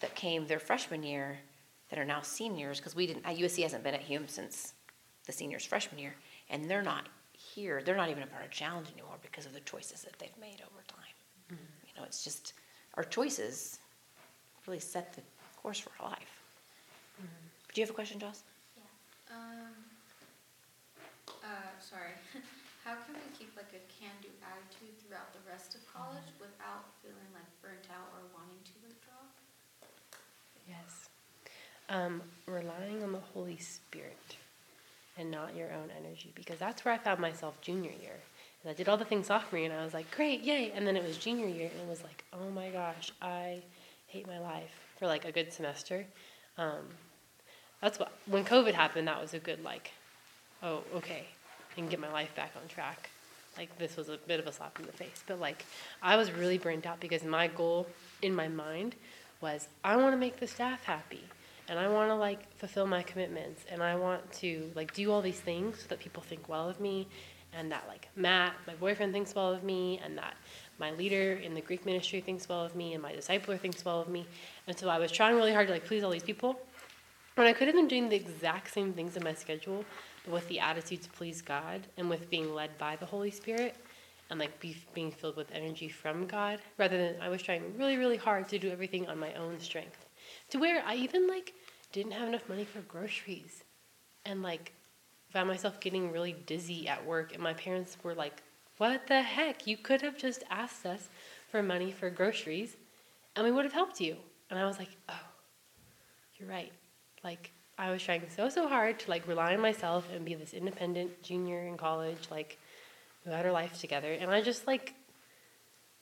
[0.00, 1.38] that came their freshman year
[1.90, 4.72] that are now seniors because we didn't, USC hasn't been at Hume since
[5.26, 6.14] the seniors' freshman year,
[6.50, 7.82] and they're not here.
[7.84, 10.62] They're not even a part of Challenge anymore because of the choices that they've made
[10.62, 11.14] over time.
[11.52, 11.64] Mm-hmm.
[11.86, 12.54] You know, it's just
[12.94, 13.78] our choices
[14.66, 15.22] really set the
[15.60, 16.40] course for our life.
[17.20, 17.46] Mm-hmm.
[17.74, 18.42] Do you have a question, Joss?
[19.34, 19.74] Um,
[21.42, 22.14] uh, sorry.
[22.84, 27.30] How can we keep like a can-do attitude throughout the rest of college without feeling
[27.32, 29.24] like burnt out or wanting to withdraw?
[30.68, 31.08] Yes.
[31.88, 34.36] Um, relying on the Holy Spirit
[35.16, 38.20] and not your own energy, because that's where I found myself junior year.
[38.62, 40.72] And I did all the things sophomore year, and I was like, great, yay.
[40.74, 43.62] And then it was junior year, and it was like, oh my gosh, I
[44.08, 46.04] hate my life for like a good semester.
[46.58, 46.88] Um,
[47.84, 49.92] that's what, when COVID happened, that was a good, like,
[50.62, 51.24] oh, okay,
[51.70, 53.10] I can get my life back on track.
[53.58, 55.22] Like, this was a bit of a slap in the face.
[55.26, 55.66] But, like,
[56.02, 57.86] I was really burnt out because my goal
[58.22, 58.94] in my mind
[59.42, 61.24] was I want to make the staff happy
[61.68, 65.20] and I want to like fulfill my commitments and I want to like do all
[65.20, 67.06] these things so that people think well of me
[67.52, 70.34] and that like Matt, my boyfriend thinks well of me and that
[70.78, 74.00] my leader in the Greek ministry thinks well of me and my discipler thinks well
[74.00, 74.26] of me.
[74.66, 76.58] And so I was trying really hard to like please all these people.
[77.36, 79.84] And I could have been doing the exact same things in my schedule,
[80.24, 83.74] but with the attitude to please God and with being led by the Holy Spirit
[84.30, 87.96] and like be, being filled with energy from God rather than I was trying really,
[87.96, 90.06] really hard to do everything on my own strength.
[90.50, 91.54] To where I even like
[91.92, 93.64] didn't have enough money for groceries
[94.24, 94.72] and like
[95.30, 98.42] found myself getting really dizzy at work and my parents were like,
[98.78, 99.66] What the heck?
[99.66, 101.08] You could have just asked us
[101.50, 102.76] for money for groceries
[103.34, 104.16] and we would have helped you.
[104.50, 105.26] And I was like, Oh,
[106.38, 106.72] you're right.
[107.24, 110.54] Like I was trying so so hard to like rely on myself and be this
[110.54, 112.58] independent junior in college, like
[113.24, 114.12] who had her life together.
[114.12, 114.94] And I just like,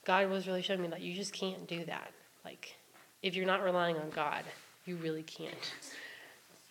[0.05, 2.11] God was really showing me that you just can't do that.
[2.43, 2.75] Like,
[3.21, 4.43] if you're not relying on God,
[4.85, 5.73] you really can't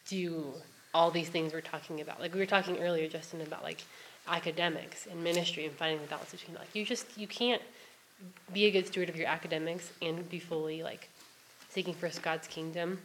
[0.07, 0.53] do
[0.95, 2.21] all these things we're talking about.
[2.21, 3.83] Like we were talking earlier, Justin, about like
[4.29, 7.63] academics and ministry and finding the balance between like you just you can't
[8.53, 11.09] be a good steward of your academics and be fully like
[11.71, 12.99] seeking first God's kingdom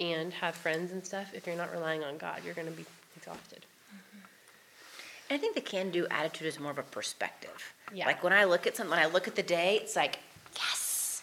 [0.00, 2.40] and have friends and stuff if you're not relying on God.
[2.44, 2.84] You're going to be
[3.16, 3.64] exhausted.
[3.94, 5.34] Mm-hmm.
[5.34, 7.74] I think the can do attitude is more of a perspective.
[7.92, 8.06] Yeah.
[8.06, 10.18] Like when I look at something, when I look at the day, it's like,
[10.56, 11.22] yes,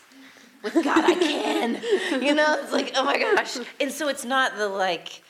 [0.63, 1.82] with God I can.
[2.24, 3.57] you know, it's like, oh my gosh.
[3.80, 5.21] And so it's not the like,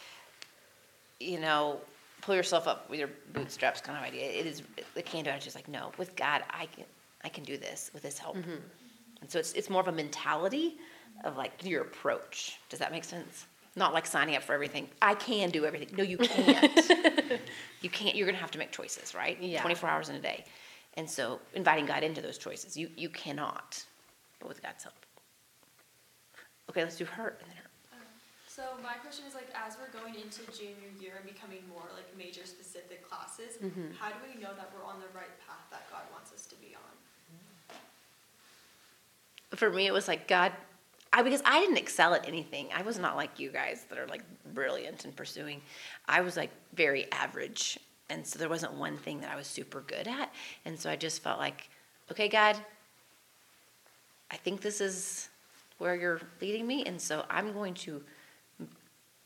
[1.19, 1.79] you know,
[2.21, 4.29] pull yourself up with your bootstraps kind of idea.
[4.29, 4.63] It is
[4.93, 6.85] the can do attitude is like, no, with God I can
[7.23, 8.37] I can do this with his help.
[8.37, 8.55] Mm-hmm.
[9.21, 10.77] And so it's it's more of a mentality
[11.23, 12.59] of like your approach.
[12.69, 13.45] Does that make sense?
[13.75, 14.87] Not like signing up for everything.
[15.01, 15.89] I can do everything.
[15.97, 16.79] No, you can't.
[17.81, 18.15] you can't.
[18.15, 19.37] You're gonna have to make choices, right?
[19.41, 19.61] Yeah.
[19.61, 20.45] 24 hours in a day,
[20.95, 23.83] and so inviting God into those choices, you you cannot,
[24.39, 24.95] but with God's help.
[26.69, 27.73] Okay, let's do hurt and then hurt.
[28.53, 32.05] So my question is like, as we're going into junior year and becoming more like
[32.15, 33.97] major specific classes, mm-hmm.
[33.97, 36.55] how do we know that we're on the right path that God wants us to
[36.57, 36.93] be on?
[39.57, 40.51] For me, it was like God.
[41.13, 42.69] I, because I didn't excel at anything.
[42.75, 45.61] I was not like you guys that are like brilliant and pursuing.
[46.07, 47.79] I was like very average.
[48.09, 50.33] And so there wasn't one thing that I was super good at.
[50.65, 51.69] And so I just felt like,
[52.11, 52.57] okay, God,
[54.31, 55.29] I think this is
[55.77, 56.83] where you're leading me.
[56.85, 58.01] And so I'm going to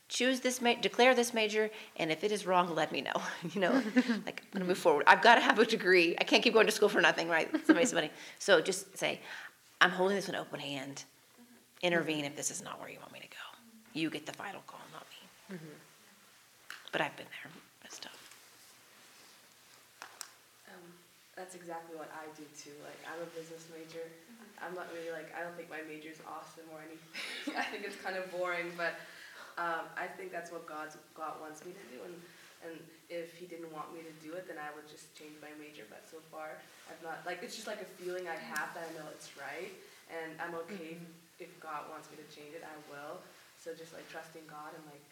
[0.08, 1.70] choose this, ma- declare this major.
[1.96, 3.22] And if it is wrong, let me know.
[3.54, 3.72] you know,
[4.26, 5.04] like I'm going to move forward.
[5.06, 6.16] I've got to have a degree.
[6.20, 7.50] I can't keep going to school for nothing, right?
[7.66, 8.10] Somebody, somebody.
[8.38, 9.20] So just say,
[9.80, 11.04] I'm holding this with an open hand
[11.82, 13.44] intervene if this is not where you want me to go.
[13.94, 15.56] You get the final call, not me.
[16.92, 17.50] But I've been there.
[17.84, 18.18] It's tough.
[20.68, 20.82] Um,
[21.36, 22.74] that's exactly what I do too.
[22.84, 24.04] Like I'm a business major.
[24.60, 27.54] I'm not really like I don't think my major is awesome or anything.
[27.60, 28.98] I think it's kind of boring, but
[29.56, 32.02] um, I think that's what God's God wants me to do.
[32.04, 32.14] And
[32.66, 32.74] and
[33.08, 35.86] if He didn't want me to do it, then I would just change my major.
[35.88, 36.58] But so far,
[36.90, 39.72] I've not like it's just like a feeling I have that I know it's right,
[40.10, 41.02] and I'm okay if,
[41.38, 43.22] if God wants me to change it, I will.
[43.58, 45.02] So just like trusting God and like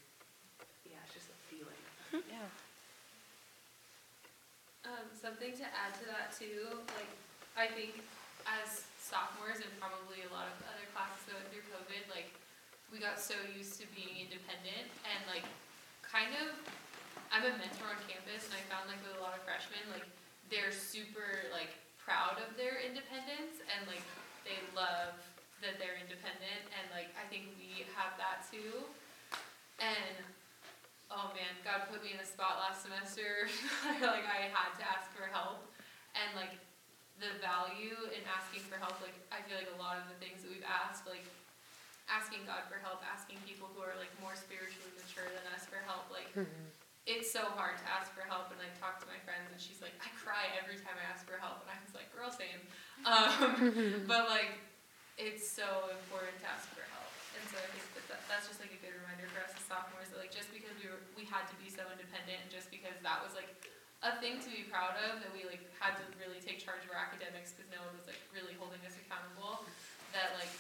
[0.87, 1.83] yeah, it's just a feeling.
[2.31, 2.49] Yeah.
[4.87, 7.11] Um, something to add to that too, like,
[7.59, 7.99] I think
[8.47, 12.31] as sophomores and probably a lot of other classes going through COVID, like,
[12.95, 15.43] we got so used to being independent and like,
[16.07, 16.55] kind of,
[17.35, 20.07] I'm a mentor on campus and I found like with a lot of freshmen, like,
[20.47, 24.03] they're super like proud of their independence and like
[24.47, 25.19] they love
[25.65, 28.85] that they're independent and like I think we have that too.
[29.81, 30.17] And
[31.13, 33.49] oh man, God put me in a spot last semester.
[34.03, 35.65] like I had to ask for help
[36.17, 36.57] and like
[37.17, 40.45] the value in asking for help, like I feel like a lot of the things
[40.45, 41.25] that we've asked, like
[42.13, 45.81] asking God for help, asking people who are like more spiritually mature than us for
[45.89, 46.29] help, like
[47.07, 49.79] it's so hard to ask for help and like talk to my friends and she's
[49.79, 52.61] like, I cry every time I ask for help and I was like, girl same.
[53.07, 54.59] Um, but like
[55.17, 57.09] it's so important to ask for help.
[57.37, 59.65] And so I think that, that that's just like a good reminder for us as
[59.65, 62.73] sophomores that like just because we were we had to be so independent and just
[62.73, 63.49] because that was like
[64.05, 66.93] a thing to be proud of that we like had to really take charge of
[66.93, 69.65] our academics because no one was like really holding us accountable
[70.17, 70.53] that like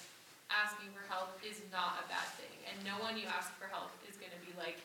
[0.52, 2.56] asking for help is not a bad thing.
[2.68, 4.80] And no one you ask for help is going to be like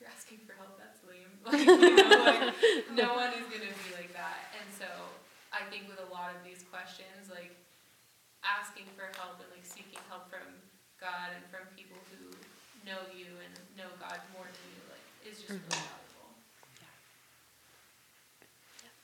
[0.00, 1.32] you're asking for help that's lame.
[1.48, 2.52] Like, you know, like
[2.92, 4.52] no one is going to be like that.
[4.56, 4.88] And so
[5.54, 7.54] i think with a lot of these questions like
[8.44, 10.44] asking for help and like seeking help from
[11.00, 12.28] god and from people who
[12.84, 15.80] know you and know god more than you like is just really mm-hmm.
[15.80, 16.04] valuable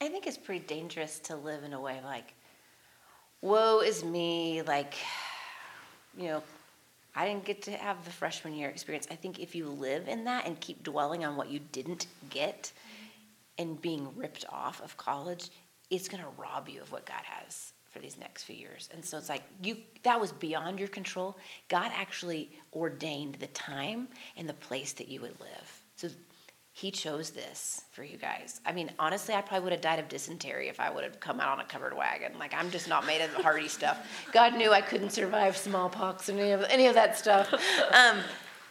[0.01, 2.33] I think it's pretty dangerous to live in a way like,
[3.43, 4.95] woe is me, like,
[6.17, 6.43] you know,
[7.15, 9.07] I didn't get to have the freshman year experience.
[9.11, 12.73] I think if you live in that and keep dwelling on what you didn't get
[12.73, 13.63] mm-hmm.
[13.63, 15.51] and being ripped off of college,
[15.91, 18.89] it's going to rob you of what God has for these next few years.
[18.95, 21.37] And so it's like you that was beyond your control.
[21.69, 25.83] God actually ordained the time and the place that you would live.
[25.97, 26.09] So
[26.73, 28.61] he chose this for you guys.
[28.65, 31.41] I mean, honestly, I probably would have died of dysentery if I would have come
[31.41, 32.33] out on a covered wagon.
[32.39, 34.09] Like, I'm just not made of hardy stuff.
[34.33, 37.53] God knew I couldn't survive smallpox and any of, any of that stuff.
[37.93, 38.21] Um,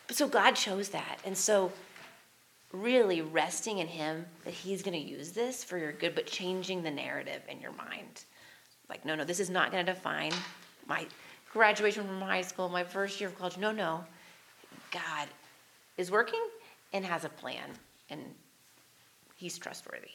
[0.10, 1.20] so God chose that.
[1.26, 1.72] And so,
[2.72, 6.82] really resting in Him that He's going to use this for your good, but changing
[6.84, 8.24] the narrative in your mind.
[8.90, 10.32] Like, no, no, this is not going to define
[10.88, 11.06] my
[11.54, 13.58] graduation from high school, my first year of college.
[13.58, 14.04] No, no.
[14.92, 15.28] God
[15.98, 16.44] is working
[16.94, 17.70] and has a plan
[18.10, 18.22] and
[19.36, 20.12] he's trustworthy.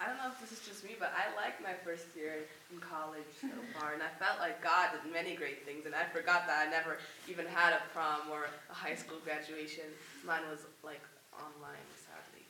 [0.00, 2.78] I don't know if this is just me, but I like my first year in
[2.78, 6.46] college so far, and I felt like God did many great things, and I forgot
[6.46, 9.84] that I never even had a prom or a high school graduation.
[10.26, 11.00] Mine was like
[11.32, 12.44] online, sadly.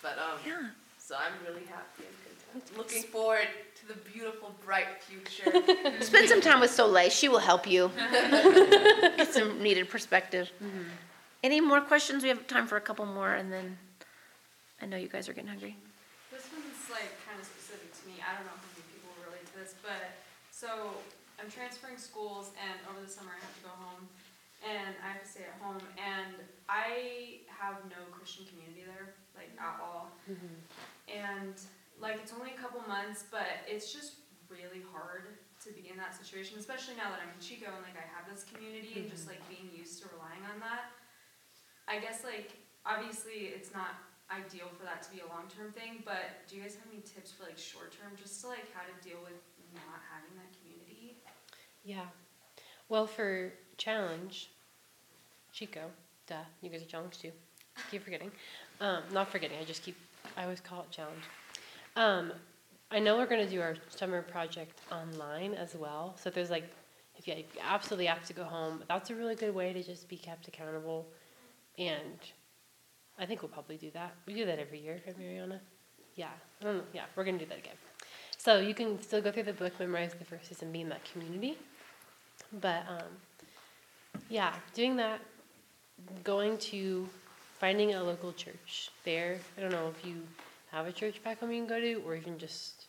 [0.00, 0.70] But um, Yeah.
[1.02, 2.16] So I'm really happy and
[2.54, 2.78] content.
[2.78, 3.48] Looking forward
[3.80, 5.50] to the beautiful, bright future.
[6.00, 7.10] Spend some time with Soleil.
[7.10, 10.50] She will help you get some needed perspective.
[10.62, 10.82] Mm-hmm.
[11.42, 12.22] Any more questions?
[12.22, 13.76] We have time for a couple more, and then
[14.80, 15.76] I know you guys are getting hungry.
[16.30, 18.22] This one's like kind of specific to me.
[18.22, 20.14] I don't know how many people relate to this, but
[20.52, 20.94] so
[21.42, 24.06] I'm transferring schools, and over the summer I have to go home,
[24.62, 26.38] and I have to stay at home, and
[26.70, 30.12] I have no Christian community there, like at all.
[30.30, 30.56] Mm-hmm.
[31.08, 31.56] And
[32.00, 36.12] like it's only a couple months, but it's just really hard to be in that
[36.12, 39.30] situation, especially now that I'm in Chico and like I have this community and just
[39.30, 39.38] mm-hmm.
[39.38, 40.90] like being used to relying on that.
[41.86, 43.94] I guess like obviously it's not
[44.30, 47.02] ideal for that to be a long term thing, but do you guys have any
[47.02, 49.38] tips for like short term just to like how to deal with
[49.74, 51.16] not having that community?
[51.84, 52.10] Yeah.
[52.88, 54.50] Well, for challenge,
[55.52, 55.90] Chico,
[56.26, 57.32] duh, you guys are challenged too.
[57.90, 58.30] Keep forgetting.
[58.80, 59.58] Um, not forgetting.
[59.60, 59.96] I just keep.
[60.36, 61.22] I always call it challenge.
[61.96, 62.32] Um,
[62.90, 66.14] I know we're gonna do our summer project online as well.
[66.18, 66.64] So if there's like,
[67.16, 70.16] if you absolutely have to go home, that's a really good way to just be
[70.16, 71.06] kept accountable.
[71.78, 72.18] And
[73.18, 74.14] I think we'll probably do that.
[74.26, 75.60] We do that every year, right, Mariana?
[76.16, 76.28] Yeah.
[76.92, 77.74] Yeah, we're gonna do that again.
[78.36, 81.04] So you can still go through the book, memorize the verses, and be in that
[81.04, 81.56] community.
[82.60, 83.08] But um,
[84.28, 85.20] yeah, doing that,
[86.24, 87.08] going to
[87.62, 89.38] finding a local church there.
[89.56, 90.16] I don't know if you
[90.72, 92.86] have a church back home you can go to, or even just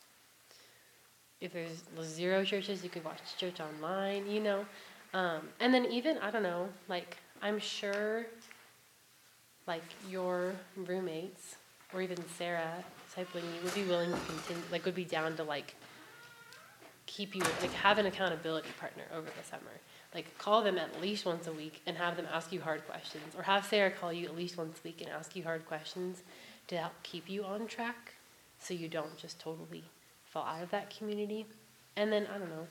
[1.40, 4.28] if there's zero churches, you could watch church online.
[4.28, 4.66] You know,
[5.14, 8.26] um, and then even I don't know, like I'm sure,
[9.68, 11.54] like your roommates
[11.92, 15.44] or even Sarah discipling you would be willing to continue, like would be down to
[15.44, 15.76] like
[17.06, 19.78] keep you like have an accountability partner over the summer.
[20.14, 23.34] Like call them at least once a week and have them ask you hard questions,
[23.36, 26.22] or have Sarah call you at least once a week and ask you hard questions
[26.68, 28.14] to help keep you on track,
[28.60, 29.84] so you don't just totally
[30.24, 31.46] fall out of that community.
[31.96, 32.66] And then I don't know.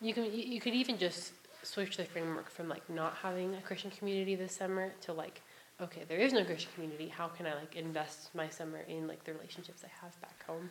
[0.00, 1.32] You can you, could even just
[1.62, 5.40] switch the framework from like not having a Christian community this summer to like
[5.80, 9.22] okay there is no Christian community how can I like invest my summer in like
[9.22, 10.70] the relationships I have back home.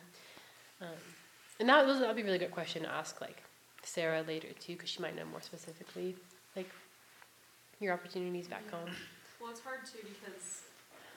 [0.82, 0.88] Um,
[1.60, 3.42] and that that would be a really good question to ask like
[3.82, 6.16] Sarah later too, because she might know more specifically
[6.56, 6.68] like
[7.80, 8.90] your opportunities back home.
[9.40, 10.62] Well, it's hard too because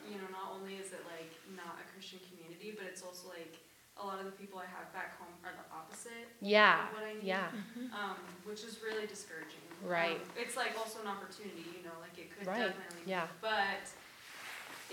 [0.06, 3.58] you know, not only is it like not a Christian community, but it's also like
[3.98, 6.90] a lot of the people I have back home are the opposite Yeah.
[6.90, 7.24] of what I need.
[7.24, 7.48] Yeah.
[7.96, 9.64] Um, which is really discouraging.
[9.82, 10.20] Right.
[10.22, 12.70] Um, it's like also an opportunity, you know, like it could Right.
[12.76, 13.06] definitely.
[13.06, 13.26] be, Yeah.
[13.42, 13.88] But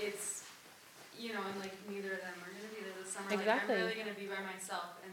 [0.01, 0.49] it's,
[1.19, 3.29] you know, and like neither of them are gonna be there this summer.
[3.37, 3.75] Exactly.
[3.77, 5.13] Like I'm really gonna be by myself, and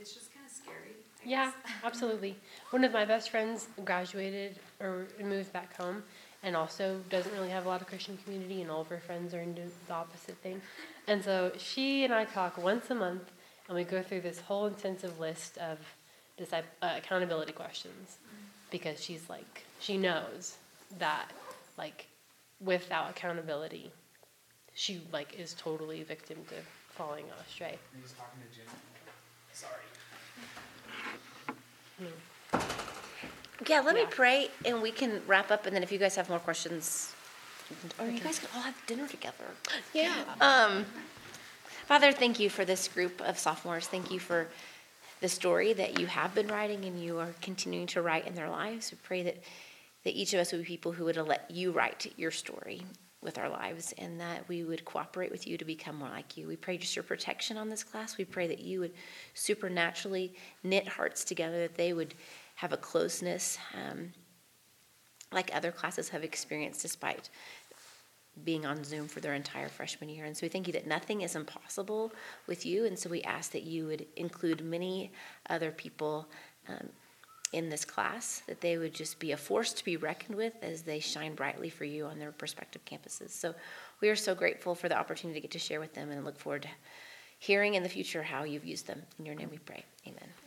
[0.00, 0.96] it's just kind of scary.
[1.26, 1.50] Yeah,
[1.82, 2.36] absolutely.
[2.70, 6.04] One of my best friends graduated or moved back home
[6.44, 9.34] and also doesn't really have a lot of Christian community, and all of her friends
[9.34, 10.62] are into the opposite thing.
[11.08, 13.32] And so she and I talk once a month,
[13.66, 15.78] and we go through this whole intensive list of
[16.38, 18.18] discip- uh, accountability questions
[18.70, 20.56] because she's like, she knows
[20.98, 21.32] that,
[21.76, 22.06] like,
[22.60, 23.90] without accountability,
[24.74, 26.54] she like is totally victim to
[26.90, 27.78] falling astray.
[27.92, 28.66] Talking to Jim.
[29.52, 29.72] Sorry.
[33.66, 34.08] Yeah, let me Yeah.
[34.10, 35.66] pray and we can wrap up.
[35.66, 37.12] And then if you guys have more questions,
[37.70, 39.46] you or you guys can all have dinner together.
[39.92, 40.24] Yeah.
[40.40, 40.86] Um,
[41.86, 43.86] Father, thank you for this group of sophomores.
[43.86, 44.48] Thank you for
[45.20, 48.50] the story that you have been writing and you are continuing to write in their
[48.50, 48.92] lives.
[48.92, 49.36] We pray that,
[50.04, 52.82] that each of us would be people who would let you write your story
[53.26, 56.46] with our lives and that we would cooperate with you to become more like you.
[56.46, 58.16] We pray just your protection on this class.
[58.16, 58.94] We pray that you would
[59.34, 62.14] supernaturally knit hearts together, that they would
[62.54, 64.12] have a closeness um,
[65.32, 67.28] like other classes have experienced despite
[68.44, 70.24] being on Zoom for their entire freshman year.
[70.24, 72.12] And so we thank you that nothing is impossible
[72.46, 72.84] with you.
[72.84, 75.10] And so we ask that you would include many
[75.50, 76.28] other people
[76.68, 76.88] um,
[77.52, 80.82] in this class, that they would just be a force to be reckoned with as
[80.82, 83.30] they shine brightly for you on their respective campuses.
[83.30, 83.54] So
[84.00, 86.38] we are so grateful for the opportunity to get to share with them and look
[86.38, 86.68] forward to
[87.38, 89.02] hearing in the future how you've used them.
[89.18, 89.84] In your name we pray.
[90.06, 90.45] Amen.